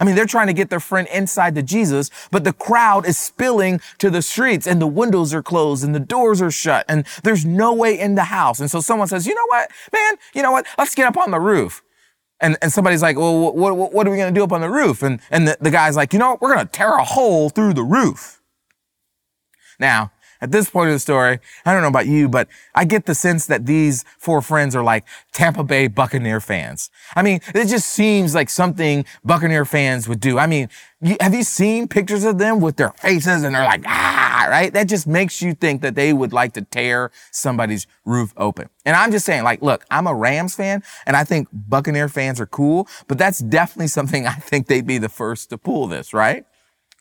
I 0.00 0.04
mean, 0.04 0.16
they're 0.16 0.26
trying 0.26 0.48
to 0.48 0.52
get 0.52 0.70
their 0.70 0.80
friend 0.80 1.06
inside 1.12 1.54
to 1.54 1.62
Jesus, 1.62 2.10
but 2.30 2.44
the 2.44 2.52
crowd 2.52 3.06
is 3.06 3.16
spilling 3.16 3.80
to 3.98 4.10
the 4.10 4.22
streets 4.22 4.66
and 4.66 4.80
the 4.80 4.86
windows 4.86 5.32
are 5.32 5.42
closed 5.42 5.84
and 5.84 5.94
the 5.94 6.00
doors 6.00 6.42
are 6.42 6.50
shut 6.50 6.84
and 6.88 7.06
there's 7.22 7.44
no 7.44 7.72
way 7.72 7.98
in 7.98 8.14
the 8.14 8.24
house. 8.24 8.60
And 8.60 8.70
so 8.70 8.80
someone 8.80 9.08
says, 9.08 9.26
you 9.26 9.34
know 9.34 9.46
what, 9.48 9.70
man, 9.92 10.14
you 10.34 10.42
know 10.42 10.52
what? 10.52 10.66
Let's 10.78 10.94
get 10.94 11.06
up 11.06 11.16
on 11.16 11.30
the 11.30 11.40
roof. 11.40 11.82
And, 12.40 12.56
and 12.60 12.72
somebody's 12.72 13.02
like, 13.02 13.16
well, 13.16 13.52
what, 13.52 13.76
what, 13.76 13.92
what 13.92 14.06
are 14.06 14.10
we 14.10 14.16
going 14.16 14.34
to 14.34 14.38
do 14.38 14.44
up 14.44 14.52
on 14.52 14.60
the 14.60 14.68
roof? 14.68 15.02
And, 15.02 15.20
and 15.30 15.46
the, 15.48 15.56
the 15.60 15.70
guy's 15.70 15.96
like, 15.96 16.12
you 16.12 16.18
know, 16.18 16.30
what? 16.30 16.42
we're 16.42 16.54
going 16.54 16.66
to 16.66 16.72
tear 16.72 16.96
a 16.96 17.04
hole 17.04 17.48
through 17.48 17.74
the 17.74 17.84
roof. 17.84 18.42
Now, 19.78 20.12
at 20.40 20.52
this 20.52 20.70
point 20.70 20.88
of 20.88 20.94
the 20.94 20.98
story, 20.98 21.38
I 21.64 21.72
don't 21.72 21.82
know 21.82 21.88
about 21.88 22.06
you, 22.06 22.28
but 22.28 22.48
I 22.74 22.84
get 22.84 23.06
the 23.06 23.14
sense 23.14 23.46
that 23.46 23.66
these 23.66 24.04
four 24.18 24.42
friends 24.42 24.76
are 24.76 24.82
like 24.82 25.04
Tampa 25.32 25.64
Bay 25.64 25.88
Buccaneer 25.88 26.40
fans. 26.40 26.90
I 27.16 27.22
mean, 27.22 27.40
it 27.54 27.66
just 27.66 27.88
seems 27.88 28.34
like 28.34 28.50
something 28.50 29.04
Buccaneer 29.24 29.64
fans 29.64 30.08
would 30.08 30.20
do. 30.20 30.38
I 30.38 30.46
mean, 30.46 30.68
you, 31.00 31.16
have 31.20 31.34
you 31.34 31.42
seen 31.42 31.88
pictures 31.88 32.24
of 32.24 32.38
them 32.38 32.60
with 32.60 32.76
their 32.76 32.90
faces 32.90 33.42
and 33.42 33.54
they're 33.54 33.64
like, 33.64 33.84
ah, 33.86 34.46
right? 34.48 34.72
That 34.72 34.88
just 34.88 35.06
makes 35.06 35.42
you 35.42 35.54
think 35.54 35.82
that 35.82 35.94
they 35.94 36.12
would 36.12 36.32
like 36.32 36.52
to 36.54 36.62
tear 36.62 37.10
somebody's 37.30 37.86
roof 38.04 38.32
open. 38.36 38.68
And 38.84 38.96
I'm 38.96 39.10
just 39.10 39.26
saying, 39.26 39.44
like, 39.44 39.62
look, 39.62 39.84
I'm 39.90 40.06
a 40.06 40.14
Rams 40.14 40.54
fan 40.54 40.82
and 41.06 41.16
I 41.16 41.24
think 41.24 41.48
Buccaneer 41.52 42.08
fans 42.08 42.40
are 42.40 42.46
cool, 42.46 42.88
but 43.06 43.18
that's 43.18 43.38
definitely 43.38 43.88
something 43.88 44.26
I 44.34 44.34
think 44.34 44.66
they'd 44.66 44.86
be 44.86 44.98
the 44.98 45.08
first 45.08 45.50
to 45.50 45.58
pull 45.58 45.86
this, 45.86 46.12
right? 46.12 46.44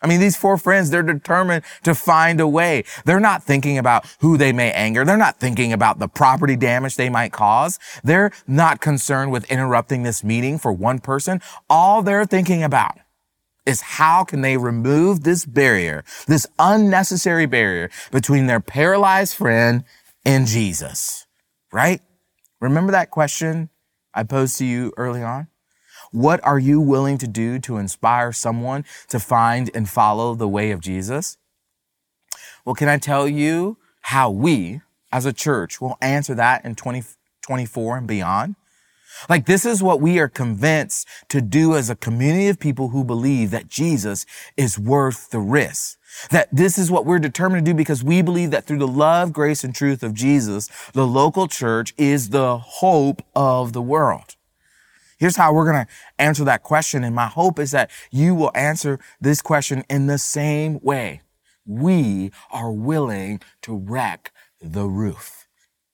I 0.04 0.08
mean, 0.08 0.20
these 0.20 0.36
four 0.36 0.58
friends, 0.58 0.90
they're 0.90 1.02
determined 1.02 1.64
to 1.84 1.96
find 1.96 2.42
a 2.42 2.48
way. 2.48 2.84
They're 3.06 3.22
not 3.22 3.44
thinking 3.44 3.78
about 3.78 4.06
who 4.20 4.38
they 4.38 4.52
may 4.52 4.72
anger. 4.74 5.06
They're 5.06 5.16
not 5.16 5.40
thinking 5.40 5.72
about 5.72 6.00
the 6.00 6.10
property 6.10 6.58
damage 6.58 6.98
they 6.98 7.10
might 7.10 7.32
cause. 7.32 7.80
They're 8.04 8.32
not 8.46 8.82
concerned 8.82 9.32
with 9.32 9.50
interrupting 9.50 10.04
this 10.04 10.24
meeting 10.24 10.60
for 10.60 10.74
one 10.74 11.00
person. 11.00 11.40
All 11.70 12.04
they're 12.04 12.26
thinking 12.26 12.64
about 12.64 13.00
is 13.66 13.80
how 13.82 14.26
can 14.26 14.42
they 14.42 14.58
remove 14.58 15.24
this 15.24 15.46
barrier, 15.46 16.04
this 16.28 16.46
unnecessary 16.60 17.46
barrier 17.46 17.90
between 18.12 18.48
their 18.48 18.60
paralyzed 18.60 19.36
friend 19.36 19.86
and 20.26 20.48
Jesus, 20.48 21.28
right? 21.72 22.02
Remember 22.60 22.92
that 22.92 23.10
question 23.10 23.70
I 24.14 24.24
posed 24.24 24.58
to 24.58 24.66
you 24.66 24.92
early 24.98 25.24
on? 25.24 25.48
What 26.14 26.44
are 26.44 26.60
you 26.60 26.80
willing 26.80 27.18
to 27.18 27.28
do 27.28 27.58
to 27.62 27.78
inspire 27.78 28.32
someone 28.32 28.86
to 29.08 29.20
find 29.20 29.72
and 29.74 29.90
follow 29.90 30.36
the 30.36 30.48
way 30.48 30.70
of 30.70 30.80
Jesus? 30.80 31.40
Well, 32.64 32.76
can 32.76 32.88
I 32.88 33.00
tell 33.00 33.28
you 33.28 33.78
how 34.02 34.30
we 34.30 34.82
as 35.12 35.26
a 35.26 35.34
church 35.34 35.82
will 35.82 35.98
answer 36.02 36.36
that 36.36 36.64
in 36.64 36.76
2024 36.76 37.98
and 37.98 38.08
beyond? 38.08 38.56
Like 39.28 39.48
this 39.48 39.66
is 39.66 39.82
what 39.82 40.02
we 40.02 40.20
are 40.20 40.28
convinced 40.28 41.08
to 41.30 41.42
do 41.42 41.76
as 41.76 41.90
a 41.90 41.96
community 41.96 42.48
of 42.48 42.60
people 42.60 42.90
who 42.90 43.04
believe 43.04 43.50
that 43.50 43.68
Jesus 43.68 44.28
is 44.56 44.78
worth 44.78 45.32
the 45.32 45.40
risk. 45.40 45.98
That 46.30 46.48
this 46.52 46.78
is 46.78 46.92
what 46.92 47.08
we're 47.08 47.18
determined 47.18 47.66
to 47.66 47.72
do 47.72 47.76
because 47.76 48.04
we 48.04 48.22
believe 48.22 48.52
that 48.52 48.66
through 48.66 48.78
the 48.78 48.88
love, 48.88 49.34
grace, 49.34 49.64
and 49.64 49.74
truth 49.74 50.04
of 50.04 50.14
Jesus, 50.14 50.70
the 50.94 51.08
local 51.08 51.48
church 51.48 51.96
is 51.98 52.30
the 52.30 52.60
hope 52.60 53.24
of 53.36 53.74
the 53.74 53.82
world. 53.82 54.36
Here's 55.24 55.38
how 55.38 55.54
we're 55.54 55.72
going 55.72 55.86
to 55.86 55.92
answer 56.20 56.44
that 56.44 56.64
question. 56.64 57.06
And 57.06 57.16
my 57.16 57.28
hope 57.28 57.58
is 57.58 57.72
that 57.72 57.90
you 58.12 58.36
will 58.36 58.52
answer 58.56 59.00
this 59.22 59.42
question 59.42 59.86
in 59.90 60.08
the 60.08 60.18
same 60.18 60.82
way. 60.82 61.22
We 61.66 62.32
are 62.52 62.74
willing 62.74 63.40
to 63.62 63.74
wreck 63.74 64.34
the 64.60 64.84
roof. 64.84 65.48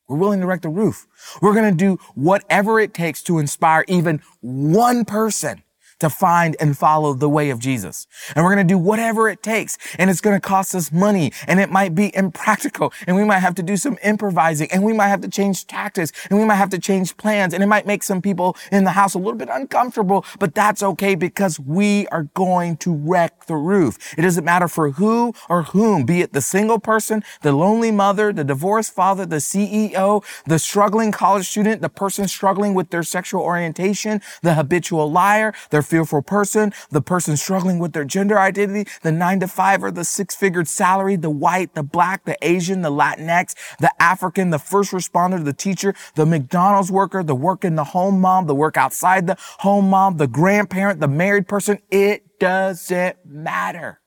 We're 0.07 0.17
willing 0.17 0.39
to 0.39 0.48
wreck 0.48 0.63
the 0.63 0.69
roof. 0.69 1.05
We're 1.43 1.53
going 1.53 1.69
to 1.69 1.77
do 1.77 2.00
whatever 2.15 2.79
it 2.79 2.95
takes 2.95 3.21
to 3.25 3.38
inspire 3.38 3.86
even 3.88 4.24
one 4.41 5.05
person 5.05 5.62
to 5.99 6.09
find 6.09 6.55
and 6.59 6.77
follow 6.77 7.13
the 7.13 7.29
way 7.29 7.49
of 7.49 7.59
Jesus. 7.59 8.07
And 8.35 8.43
we're 8.43 8.53
going 8.53 8.67
to 8.67 8.73
do 8.73 8.77
whatever 8.77 9.29
it 9.29 9.43
takes. 9.43 9.77
And 9.97 10.09
it's 10.09 10.21
going 10.21 10.35
to 10.35 10.41
cost 10.41 10.73
us 10.75 10.91
money 10.91 11.31
and 11.47 11.59
it 11.59 11.69
might 11.69 11.95
be 11.95 12.15
impractical 12.15 12.93
and 13.07 13.15
we 13.15 13.23
might 13.23 13.39
have 13.39 13.55
to 13.55 13.63
do 13.63 13.77
some 13.77 13.97
improvising 14.03 14.69
and 14.71 14.83
we 14.83 14.93
might 14.93 15.07
have 15.07 15.21
to 15.21 15.29
change 15.29 15.67
tactics 15.67 16.11
and 16.29 16.39
we 16.39 16.45
might 16.45 16.55
have 16.55 16.69
to 16.69 16.79
change 16.79 17.17
plans 17.17 17.53
and 17.53 17.63
it 17.63 17.67
might 17.67 17.85
make 17.85 18.03
some 18.03 18.21
people 18.21 18.55
in 18.71 18.83
the 18.83 18.91
house 18.91 19.13
a 19.13 19.17
little 19.17 19.35
bit 19.35 19.49
uncomfortable, 19.51 20.25
but 20.39 20.55
that's 20.55 20.81
okay 20.81 21.15
because 21.15 21.59
we 21.59 22.07
are 22.07 22.23
going 22.33 22.77
to 22.77 22.93
wreck 22.93 23.45
the 23.45 23.55
roof. 23.55 23.97
It 24.17 24.21
doesn't 24.21 24.45
matter 24.45 24.67
for 24.67 24.91
who 24.91 25.33
or 25.49 25.63
whom, 25.63 26.05
be 26.05 26.21
it 26.21 26.33
the 26.33 26.41
single 26.41 26.79
person, 26.79 27.23
the 27.41 27.51
lonely 27.51 27.91
mother, 27.91 28.31
the 28.31 28.43
divorced 28.43 28.93
father, 28.93 29.25
the 29.25 29.37
CEO, 29.37 30.23
the 30.45 30.59
struggling 30.59 31.11
college 31.11 31.47
student, 31.47 31.81
the 31.81 31.89
person 31.89 32.27
struggling 32.27 32.73
with 32.73 32.89
their 32.89 33.03
sexual 33.03 33.41
orientation, 33.41 34.21
the 34.41 34.53
habitual 34.53 35.11
liar, 35.11 35.53
their 35.69 35.81
fearful 35.89 36.22
person, 36.22 36.72
the 36.91 37.01
person 37.01 37.36
struggling 37.36 37.79
with 37.79 37.93
their 37.93 38.05
gender 38.05 38.39
identity, 38.39 38.89
the 39.01 39.12
nine 39.12 39.39
to 39.39 39.48
five 39.48 39.84
or 39.84 39.91
the 39.91 40.03
six 40.03 40.36
figured 40.36 40.67
salary, 40.67 41.15
the 41.15 41.29
white, 41.29 41.74
the 41.74 41.84
black, 41.84 42.25
the 42.25 42.38
Asian, 42.41 42.81
the 42.81 42.91
Latinx, 42.91 43.55
the 43.79 43.91
African, 44.01 44.51
the 44.51 44.60
first 44.60 44.91
responder, 44.91 45.43
the 45.43 45.53
teacher, 45.53 45.96
the 46.15 46.25
McDonald's 46.25 46.91
worker, 46.91 47.24
the 47.24 47.36
work 47.36 47.65
in 47.65 47.75
the 47.75 47.84
home 47.84 48.22
mom, 48.22 48.46
the 48.46 48.55
work 48.55 48.77
outside 48.77 49.25
the 49.25 49.38
home 49.60 49.89
mom, 49.89 50.17
the 50.17 50.27
grandparent, 50.27 51.00
the 51.00 51.08
married 51.08 51.48
person. 51.48 51.79
It 51.89 52.39
doesn't 52.39 53.17
matter. 53.25 54.00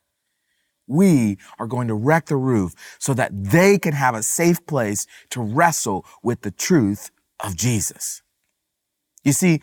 We 0.87 1.39
are 1.59 1.67
going 1.67 1.89
to 1.89 1.95
wreck 1.95 2.27
the 2.27 2.37
roof 2.37 2.75
so 2.99 3.15
that 3.15 3.31
they 3.33 3.79
can 3.79 3.95
have 3.95 4.15
a 4.15 4.23
safe 4.23 4.65
place 4.67 5.07
to 5.31 5.41
wrestle 5.41 6.05
with 6.23 6.43
the 6.43 6.51
truth 6.51 7.11
of 7.41 7.57
Jesus. 7.57 8.23
You 9.25 9.33
see, 9.33 9.63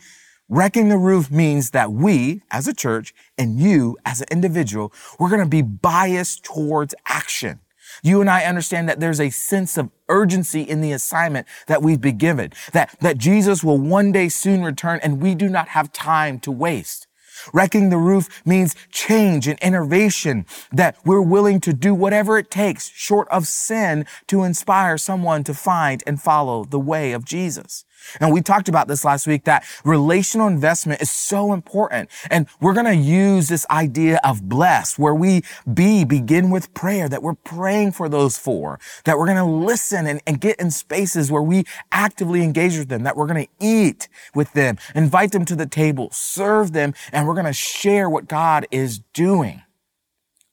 wrecking 0.50 0.88
the 0.88 0.98
roof 0.98 1.30
means 1.30 1.70
that 1.70 1.92
we 1.92 2.42
as 2.50 2.68
a 2.68 2.74
church 2.74 3.14
and 3.38 3.58
you 3.58 3.96
as 4.04 4.20
an 4.20 4.26
individual, 4.30 4.92
we're 5.18 5.30
going 5.30 5.40
to 5.40 5.48
be 5.48 5.62
biased 5.62 6.44
towards 6.44 6.94
action. 7.06 7.60
You 8.02 8.20
and 8.20 8.28
I 8.28 8.44
understand 8.44 8.88
that 8.88 9.00
there's 9.00 9.20
a 9.20 9.30
sense 9.30 9.78
of 9.78 9.90
urgency 10.08 10.62
in 10.62 10.80
the 10.80 10.92
assignment 10.92 11.46
that 11.66 11.82
we've 11.82 12.00
been 12.00 12.18
given, 12.18 12.52
that, 12.72 12.96
that 13.00 13.18
Jesus 13.18 13.64
will 13.64 13.78
one 13.78 14.12
day 14.12 14.28
soon 14.28 14.62
return 14.62 15.00
and 15.02 15.22
we 15.22 15.34
do 15.34 15.48
not 15.48 15.68
have 15.68 15.92
time 15.92 16.38
to 16.40 16.50
waste. 16.50 17.06
Wrecking 17.52 17.88
the 17.88 17.96
roof 17.96 18.42
means 18.44 18.76
change 18.90 19.48
and 19.48 19.58
innovation, 19.60 20.44
that 20.72 20.96
we're 21.04 21.22
willing 21.22 21.60
to 21.60 21.72
do 21.72 21.94
whatever 21.94 22.36
it 22.38 22.50
takes 22.50 22.90
short 22.90 23.28
of 23.28 23.46
sin 23.46 24.04
to 24.26 24.42
inspire 24.42 24.98
someone 24.98 25.44
to 25.44 25.54
find 25.54 26.02
and 26.06 26.20
follow 26.20 26.64
the 26.64 26.78
way 26.78 27.12
of 27.12 27.24
Jesus. 27.24 27.84
And 28.20 28.32
we 28.32 28.40
talked 28.40 28.68
about 28.68 28.88
this 28.88 29.04
last 29.04 29.26
week 29.26 29.44
that 29.44 29.64
relational 29.84 30.46
investment 30.46 31.00
is 31.00 31.10
so 31.10 31.52
important. 31.52 32.10
And 32.30 32.46
we're 32.60 32.74
going 32.74 32.86
to 32.86 32.96
use 32.96 33.48
this 33.48 33.66
idea 33.70 34.20
of 34.24 34.48
blessed 34.48 34.98
where 34.98 35.14
we 35.14 35.42
be, 35.72 36.04
begin 36.04 36.50
with 36.50 36.72
prayer, 36.74 37.08
that 37.08 37.22
we're 37.22 37.34
praying 37.34 37.92
for 37.92 38.08
those 38.08 38.36
four, 38.36 38.78
that 39.04 39.18
we're 39.18 39.26
going 39.26 39.36
to 39.36 39.44
listen 39.44 40.06
and, 40.06 40.20
and 40.26 40.40
get 40.40 40.58
in 40.58 40.70
spaces 40.70 41.30
where 41.30 41.42
we 41.42 41.64
actively 41.92 42.42
engage 42.42 42.78
with 42.78 42.88
them, 42.88 43.02
that 43.02 43.16
we're 43.16 43.26
going 43.26 43.44
to 43.44 43.52
eat 43.60 44.08
with 44.34 44.52
them, 44.52 44.78
invite 44.94 45.32
them 45.32 45.44
to 45.44 45.56
the 45.56 45.66
table, 45.66 46.08
serve 46.12 46.72
them, 46.72 46.94
and 47.12 47.26
we're 47.26 47.34
going 47.34 47.46
to 47.46 47.52
share 47.52 48.08
what 48.08 48.28
God 48.28 48.66
is 48.70 49.00
doing. 49.12 49.62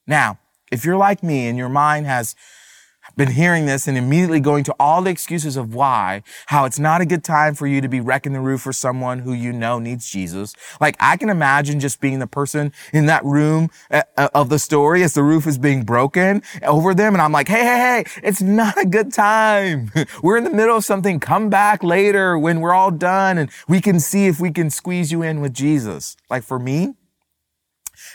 Now, 0.06 0.40
if 0.72 0.86
you're 0.86 0.98
like 0.98 1.24
me 1.24 1.48
and 1.48 1.58
your 1.58 1.70
mind 1.70 2.06
has 2.06 2.36
been 3.18 3.32
hearing 3.32 3.66
this 3.66 3.88
and 3.88 3.98
immediately 3.98 4.40
going 4.40 4.64
to 4.64 4.76
all 4.80 5.02
the 5.02 5.10
excuses 5.10 5.58
of 5.58 5.74
why, 5.74 6.24
how 6.46 6.66
it's 6.66 6.80
not 6.80 7.02
a 7.02 7.06
good 7.06 7.24
time 7.24 7.56
for 7.56 7.68
you 7.68 7.82
to 7.82 7.90
be 7.90 8.00
wrecking 8.00 8.34
the 8.34 8.40
roof 8.40 8.62
for 8.62 8.72
someone 8.72 9.20
who 9.20 9.34
you 9.34 9.52
know 9.52 9.80
needs 9.80 10.10
Jesus. 10.10 10.54
Like 10.80 10.96
I 11.00 11.18
can 11.18 11.30
imagine 11.30 11.80
just 11.80 12.00
being 12.00 12.20
the 12.20 12.28
person 12.28 12.72
in 12.94 13.08
that 13.08 13.26
room 13.26 13.70
uh, 13.92 14.04
uh, 14.16 14.30
of 14.34 14.50
the 14.50 14.60
story 14.60 15.04
as 15.04 15.14
the 15.14 15.24
roof 15.24 15.48
is 15.48 15.58
being 15.58 15.84
broken 15.84 16.44
over 16.64 16.94
them. 16.94 17.14
And 17.14 17.22
I'm 17.22 17.32
like, 17.32 17.48
Hey, 17.48 17.64
hey, 17.64 18.04
hey, 18.06 18.22
it's 18.24 18.42
not 18.42 18.78
a 18.78 18.86
good 18.86 19.12
time. 19.12 19.92
we're 20.24 20.38
in 20.38 20.44
the 20.44 20.52
middle 20.52 20.78
of 20.78 20.86
something. 20.86 21.20
Come 21.20 21.50
back 21.50 21.84
later 21.84 22.38
when 22.38 22.62
we're 22.62 22.74
all 22.74 22.92
done 22.92 23.38
and 23.38 23.50
we 23.68 23.82
can 23.82 24.00
see 24.00 24.28
if 24.28 24.40
we 24.40 24.52
can 24.52 24.70
squeeze 24.70 25.12
you 25.12 25.24
in 25.24 25.42
with 25.42 25.54
Jesus. 25.54 26.16
Like 26.30 26.44
for 26.44 26.60
me, 26.60 26.94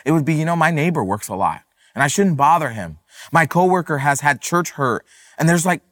it 0.04 0.12
would 0.12 0.24
be, 0.24 0.34
you 0.34 0.44
know, 0.44 0.56
my 0.56 0.70
neighbor 0.70 1.02
works 1.02 1.28
a 1.28 1.34
lot 1.34 1.62
and 1.94 2.02
I 2.02 2.06
shouldn't 2.06 2.36
bother 2.36 2.70
him. 2.70 2.98
My 3.30 3.46
coworker 3.46 3.98
has 3.98 4.20
had 4.20 4.40
church 4.40 4.70
hurt 4.72 5.04
and 5.38 5.48
there's 5.48 5.66
like, 5.66 5.82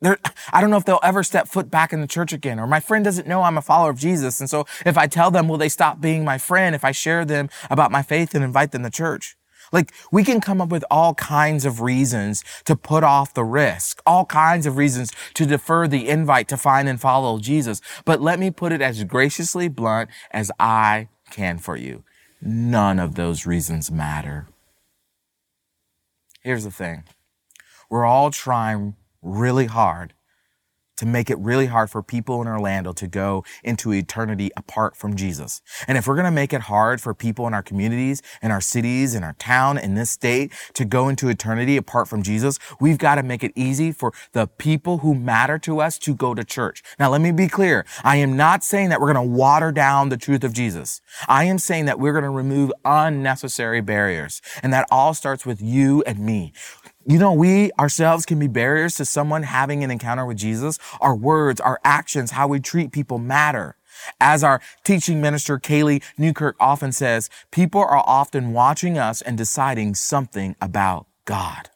there, 0.00 0.18
I 0.52 0.60
don't 0.60 0.70
know 0.70 0.76
if 0.76 0.84
they'll 0.84 1.00
ever 1.02 1.22
step 1.22 1.48
foot 1.48 1.70
back 1.70 1.92
in 1.92 2.00
the 2.00 2.06
church 2.06 2.32
again. 2.32 2.60
Or 2.60 2.66
my 2.66 2.80
friend 2.80 3.04
doesn't 3.04 3.26
know 3.26 3.42
I'm 3.42 3.56
a 3.56 3.62
follower 3.62 3.90
of 3.90 3.98
Jesus. 3.98 4.38
And 4.38 4.50
so 4.50 4.66
if 4.84 4.98
I 4.98 5.06
tell 5.06 5.30
them, 5.30 5.48
will 5.48 5.56
they 5.56 5.68
stop 5.68 6.00
being 6.00 6.24
my 6.24 6.36
friend 6.36 6.74
if 6.74 6.84
I 6.84 6.92
share 6.92 7.24
them 7.24 7.48
about 7.70 7.90
my 7.90 8.02
faith 8.02 8.34
and 8.34 8.44
invite 8.44 8.72
them 8.72 8.82
to 8.82 8.90
church? 8.90 9.36
Like 9.72 9.92
we 10.12 10.22
can 10.22 10.40
come 10.40 10.60
up 10.60 10.68
with 10.68 10.84
all 10.90 11.14
kinds 11.14 11.64
of 11.64 11.80
reasons 11.80 12.44
to 12.64 12.76
put 12.76 13.02
off 13.02 13.34
the 13.34 13.44
risk, 13.44 14.02
all 14.04 14.26
kinds 14.26 14.66
of 14.66 14.76
reasons 14.76 15.10
to 15.34 15.46
defer 15.46 15.88
the 15.88 16.08
invite 16.08 16.48
to 16.48 16.56
find 16.56 16.88
and 16.88 17.00
follow 17.00 17.38
Jesus. 17.38 17.80
But 18.04 18.20
let 18.20 18.38
me 18.38 18.50
put 18.50 18.72
it 18.72 18.82
as 18.82 19.02
graciously 19.04 19.68
blunt 19.68 20.10
as 20.30 20.52
I 20.60 21.08
can 21.30 21.58
for 21.58 21.76
you. 21.76 22.04
None 22.42 22.98
of 22.98 23.14
those 23.14 23.46
reasons 23.46 23.90
matter. 23.90 24.48
Here's 26.44 26.64
the 26.64 26.70
thing. 26.70 27.04
We're 27.88 28.04
all 28.04 28.30
trying 28.30 28.96
really 29.22 29.64
hard 29.64 30.12
to 30.96 31.06
make 31.06 31.30
it 31.30 31.38
really 31.38 31.66
hard 31.66 31.90
for 31.90 32.02
people 32.02 32.40
in 32.42 32.48
Orlando 32.48 32.92
to 32.92 33.06
go 33.06 33.44
into 33.62 33.92
eternity 33.92 34.50
apart 34.56 34.96
from 34.96 35.16
Jesus. 35.16 35.62
And 35.88 35.98
if 35.98 36.06
we're 36.06 36.14
going 36.14 36.24
to 36.24 36.30
make 36.30 36.52
it 36.52 36.62
hard 36.62 37.00
for 37.00 37.14
people 37.14 37.46
in 37.46 37.54
our 37.54 37.62
communities, 37.62 38.22
in 38.42 38.50
our 38.50 38.60
cities, 38.60 39.14
in 39.14 39.24
our 39.24 39.34
town, 39.34 39.78
in 39.78 39.94
this 39.94 40.10
state 40.10 40.52
to 40.74 40.84
go 40.84 41.08
into 41.08 41.28
eternity 41.28 41.76
apart 41.76 42.08
from 42.08 42.22
Jesus, 42.22 42.58
we've 42.80 42.98
got 42.98 43.16
to 43.16 43.22
make 43.22 43.42
it 43.42 43.52
easy 43.54 43.92
for 43.92 44.12
the 44.32 44.46
people 44.46 44.98
who 44.98 45.14
matter 45.14 45.58
to 45.58 45.80
us 45.80 45.98
to 45.98 46.14
go 46.14 46.34
to 46.34 46.44
church. 46.44 46.82
Now, 46.98 47.10
let 47.10 47.20
me 47.20 47.32
be 47.32 47.48
clear. 47.48 47.84
I 48.02 48.16
am 48.16 48.36
not 48.36 48.62
saying 48.62 48.90
that 48.90 49.00
we're 49.00 49.12
going 49.12 49.28
to 49.28 49.34
water 49.34 49.72
down 49.72 50.08
the 50.08 50.16
truth 50.16 50.44
of 50.44 50.52
Jesus. 50.52 51.00
I 51.28 51.44
am 51.44 51.58
saying 51.58 51.86
that 51.86 51.98
we're 51.98 52.12
going 52.12 52.24
to 52.24 52.30
remove 52.30 52.72
unnecessary 52.84 53.80
barriers. 53.80 54.40
And 54.62 54.72
that 54.72 54.86
all 54.90 55.14
starts 55.14 55.46
with 55.46 55.60
you 55.60 56.02
and 56.06 56.18
me. 56.18 56.52
You 57.06 57.18
know, 57.18 57.34
we 57.34 57.70
ourselves 57.78 58.24
can 58.24 58.38
be 58.38 58.46
barriers 58.46 58.94
to 58.96 59.04
someone 59.04 59.42
having 59.42 59.84
an 59.84 59.90
encounter 59.90 60.24
with 60.24 60.38
Jesus. 60.38 60.78
Our 61.02 61.14
words, 61.14 61.60
our 61.60 61.78
actions, 61.84 62.30
how 62.30 62.48
we 62.48 62.60
treat 62.60 62.92
people 62.92 63.18
matter. 63.18 63.76
As 64.20 64.42
our 64.42 64.62
teaching 64.84 65.20
minister, 65.20 65.58
Kaylee 65.58 66.02
Newkirk 66.16 66.56
often 66.58 66.92
says, 66.92 67.28
people 67.50 67.82
are 67.82 68.02
often 68.06 68.54
watching 68.54 68.96
us 68.96 69.20
and 69.20 69.36
deciding 69.36 69.94
something 69.94 70.56
about 70.62 71.06
God. 71.26 71.68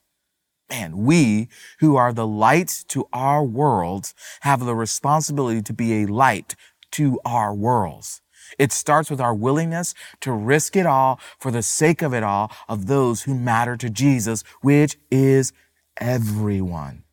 Man, 0.70 1.04
we 1.04 1.48
who 1.80 1.96
are 1.96 2.12
the 2.12 2.26
light 2.26 2.84
to 2.88 3.06
our 3.12 3.44
worlds 3.44 4.14
have 4.40 4.64
the 4.64 4.74
responsibility 4.74 5.60
to 5.62 5.72
be 5.74 6.02
a 6.02 6.06
light 6.06 6.56
to 6.92 7.20
our 7.26 7.54
worlds. 7.54 8.22
It 8.58 8.72
starts 8.72 9.10
with 9.10 9.20
our 9.20 9.34
willingness 9.34 9.94
to 10.20 10.32
risk 10.32 10.76
it 10.76 10.86
all 10.86 11.20
for 11.38 11.50
the 11.50 11.62
sake 11.62 12.02
of 12.02 12.14
it 12.14 12.22
all 12.22 12.50
of 12.68 12.86
those 12.86 13.22
who 13.22 13.34
matter 13.34 13.76
to 13.76 13.90
Jesus, 13.90 14.44
which 14.60 14.96
is 15.10 15.52
everyone. 16.00 17.04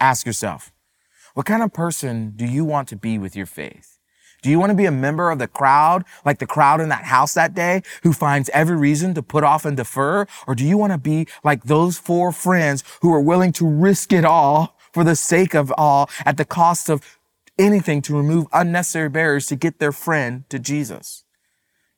Ask 0.00 0.26
yourself, 0.26 0.72
what 1.34 1.46
kind 1.46 1.62
of 1.62 1.72
person 1.72 2.32
do 2.36 2.44
you 2.44 2.64
want 2.64 2.88
to 2.88 2.96
be 2.96 3.18
with 3.18 3.34
your 3.34 3.46
faith? 3.46 3.98
Do 4.42 4.50
you 4.50 4.58
want 4.58 4.70
to 4.70 4.76
be 4.76 4.86
a 4.86 4.90
member 4.90 5.30
of 5.30 5.38
the 5.38 5.46
crowd, 5.46 6.04
like 6.24 6.40
the 6.40 6.46
crowd 6.46 6.80
in 6.80 6.88
that 6.88 7.04
house 7.04 7.34
that 7.34 7.54
day, 7.54 7.82
who 8.02 8.12
finds 8.12 8.50
every 8.52 8.76
reason 8.76 9.14
to 9.14 9.22
put 9.22 9.44
off 9.44 9.64
and 9.64 9.76
defer? 9.76 10.26
Or 10.48 10.56
do 10.56 10.64
you 10.64 10.76
want 10.76 10.92
to 10.92 10.98
be 10.98 11.28
like 11.44 11.62
those 11.64 11.96
four 11.96 12.32
friends 12.32 12.82
who 13.02 13.14
are 13.14 13.20
willing 13.20 13.52
to 13.52 13.66
risk 13.66 14.12
it 14.12 14.24
all 14.24 14.76
for 14.92 15.04
the 15.04 15.16
sake 15.16 15.54
of 15.54 15.72
all 15.78 16.10
at 16.26 16.36
the 16.36 16.44
cost 16.44 16.90
of 16.90 17.00
anything 17.58 18.02
to 18.02 18.16
remove 18.16 18.46
unnecessary 18.52 19.08
barriers 19.08 19.46
to 19.46 19.56
get 19.56 19.78
their 19.78 19.92
friend 19.92 20.44
to 20.50 20.58
Jesus. 20.58 21.24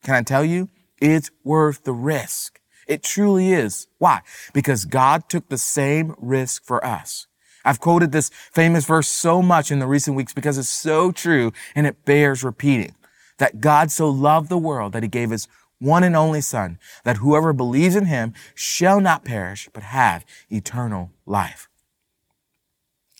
Can 0.02 0.14
I 0.14 0.22
tell 0.22 0.44
you? 0.44 0.68
It's 1.00 1.30
worth 1.42 1.84
the 1.84 1.92
risk. 1.92 2.60
It 2.86 3.02
truly 3.02 3.52
is. 3.52 3.86
Why? 3.98 4.20
Because 4.52 4.84
God 4.84 5.28
took 5.28 5.48
the 5.48 5.58
same 5.58 6.14
risk 6.18 6.64
for 6.64 6.84
us. 6.84 7.26
I've 7.64 7.80
quoted 7.80 8.12
this 8.12 8.30
famous 8.52 8.84
verse 8.84 9.08
so 9.08 9.40
much 9.40 9.70
in 9.70 9.78
the 9.78 9.86
recent 9.86 10.16
weeks 10.16 10.34
because 10.34 10.58
it's 10.58 10.68
so 10.68 11.10
true 11.10 11.52
and 11.74 11.86
it 11.86 12.04
bears 12.04 12.44
repeating. 12.44 12.94
That 13.38 13.60
God 13.60 13.90
so 13.90 14.08
loved 14.08 14.48
the 14.48 14.58
world 14.58 14.92
that 14.92 15.02
he 15.02 15.08
gave 15.08 15.30
his 15.30 15.48
one 15.80 16.04
and 16.04 16.14
only 16.14 16.40
son, 16.40 16.78
that 17.04 17.16
whoever 17.18 17.52
believes 17.52 17.96
in 17.96 18.06
him 18.06 18.32
shall 18.54 19.00
not 19.00 19.24
perish, 19.24 19.68
but 19.72 19.82
have 19.82 20.24
eternal 20.50 21.10
life. 21.26 21.68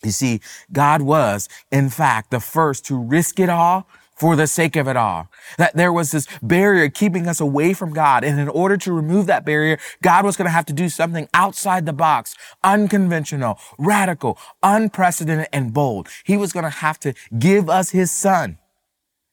You 0.04 0.12
see, 0.12 0.40
God 0.72 1.02
was, 1.02 1.48
in 1.70 1.90
fact, 1.90 2.30
the 2.30 2.40
first 2.40 2.84
to 2.86 2.96
risk 2.96 3.40
it 3.40 3.48
all 3.48 3.88
for 4.16 4.36
the 4.36 4.46
sake 4.46 4.76
of 4.76 4.86
it 4.86 4.96
all. 4.96 5.28
That 5.58 5.74
there 5.74 5.92
was 5.92 6.12
this 6.12 6.26
barrier 6.42 6.88
keeping 6.88 7.26
us 7.26 7.40
away 7.40 7.72
from 7.74 7.92
God. 7.92 8.24
And 8.24 8.38
in 8.38 8.48
order 8.48 8.76
to 8.78 8.92
remove 8.92 9.26
that 9.26 9.44
barrier, 9.44 9.78
God 10.02 10.24
was 10.24 10.36
going 10.36 10.46
to 10.46 10.52
have 10.52 10.66
to 10.66 10.72
do 10.72 10.88
something 10.88 11.28
outside 11.34 11.86
the 11.86 11.92
box, 11.92 12.34
unconventional, 12.62 13.58
radical, 13.78 14.38
unprecedented, 14.62 15.48
and 15.52 15.72
bold. 15.72 16.08
He 16.24 16.36
was 16.36 16.52
going 16.52 16.64
to 16.64 16.70
have 16.70 16.98
to 17.00 17.14
give 17.38 17.68
us 17.68 17.90
his 17.90 18.10
son 18.10 18.58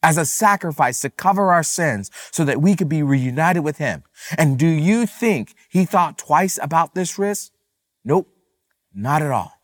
as 0.04 0.18
a 0.18 0.26
sacrifice 0.26 1.00
to 1.02 1.12
cover 1.12 1.52
our 1.52 1.64
sins 1.64 2.10
so 2.32 2.44
that 2.44 2.60
we 2.60 2.76
could 2.76 2.90
be 2.90 3.04
reunited 3.04 3.64
with 3.64 3.78
him. 3.78 4.04
And 4.36 4.58
do 4.58 4.68
you 4.68 5.06
think 5.06 5.54
he 5.70 5.86
thought 5.86 6.18
twice 6.18 6.58
about 6.62 6.96
this 6.96 7.20
risk? 7.20 7.52
Nope, 8.04 8.28
not 8.96 9.22
at 9.22 9.32
all. 9.32 9.61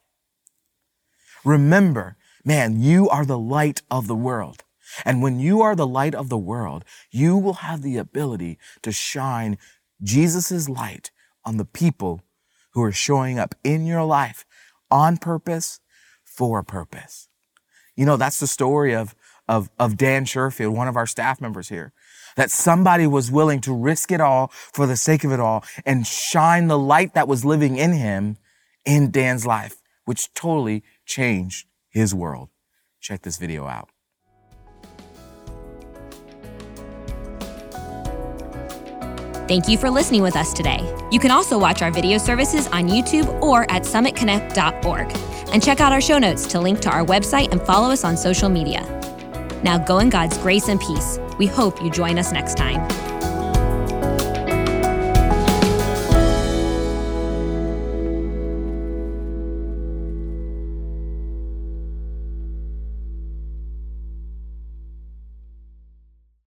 Remember, 1.47 2.17
man, 2.43 2.81
you 2.81 3.07
are 3.07 3.25
the 3.25 3.39
light 3.39 3.81
of 3.89 4.07
the 4.07 4.15
world. 4.15 4.65
And 5.05 5.21
when 5.21 5.39
you 5.39 5.61
are 5.61 5.77
the 5.77 5.87
light 5.87 6.13
of 6.13 6.27
the 6.27 6.37
world, 6.37 6.83
you 7.09 7.37
will 7.37 7.65
have 7.65 7.81
the 7.81 7.95
ability 7.95 8.57
to 8.81 8.91
shine 8.91 9.57
Jesus' 10.03 10.67
light 10.67 11.09
on 11.45 11.55
the 11.55 11.63
people 11.63 12.21
who 12.71 12.83
are 12.83 12.91
showing 12.91 13.39
up 13.39 13.55
in 13.63 13.85
your 13.85 14.03
life 14.03 14.43
on 14.91 15.15
purpose 15.15 15.79
for 16.25 16.59
a 16.59 16.65
purpose. 16.65 17.29
You 17.95 18.05
know, 18.05 18.17
that's 18.17 18.41
the 18.41 18.47
story 18.47 18.93
of, 18.93 19.15
of, 19.47 19.69
of 19.79 19.95
Dan 19.95 20.25
Sherfield, 20.25 20.75
one 20.75 20.89
of 20.89 20.97
our 20.97 21.07
staff 21.07 21.39
members 21.39 21.69
here. 21.69 21.93
That 22.35 22.51
somebody 22.51 23.07
was 23.07 23.31
willing 23.31 23.61
to 23.61 23.73
risk 23.73 24.11
it 24.11 24.19
all 24.19 24.49
for 24.51 24.85
the 24.85 24.97
sake 24.97 25.23
of 25.23 25.31
it 25.31 25.39
all 25.39 25.63
and 25.85 26.05
shine 26.05 26.67
the 26.67 26.77
light 26.77 27.13
that 27.13 27.29
was 27.29 27.45
living 27.45 27.77
in 27.77 27.93
him 27.93 28.35
in 28.85 29.11
Dan's 29.11 29.45
life, 29.45 29.81
which 30.03 30.33
totally 30.33 30.83
changed 31.07 31.65
his 31.89 32.13
world. 32.13 32.49
Check 33.01 33.23
this 33.23 33.37
video 33.37 33.65
out. 33.65 33.89
Thank 39.47 39.69
you 39.69 39.77
for 39.77 39.89
listening 39.89 40.21
with 40.21 40.35
us 40.35 40.51
today. 40.51 40.79
You 41.09 41.21
can 41.21 41.31
also 41.31 41.57
watch 41.57 41.81
our 41.81 41.89
video 41.89 42.17
services 42.17 42.67
on 42.67 42.89
YouTube 42.89 43.41
or 43.41 43.63
at 43.71 43.83
summitconnect.org. 43.83 45.17
And 45.53 45.63
check 45.63 45.79
out 45.79 45.93
our 45.93 46.01
show 46.01 46.19
notes 46.19 46.45
to 46.47 46.59
link 46.59 46.81
to 46.81 46.89
our 46.89 47.05
website 47.05 47.53
and 47.53 47.61
follow 47.61 47.89
us 47.89 48.03
on 48.03 48.17
social 48.17 48.49
media. 48.49 48.81
Now 49.63 49.77
go 49.77 49.99
in 49.99 50.09
God's 50.09 50.37
grace 50.39 50.67
and 50.67 50.81
peace. 50.81 51.17
We 51.39 51.47
hope 51.47 51.81
you 51.81 51.89
join 51.89 52.19
us 52.19 52.33
next 52.33 52.57
time. 52.57 53.06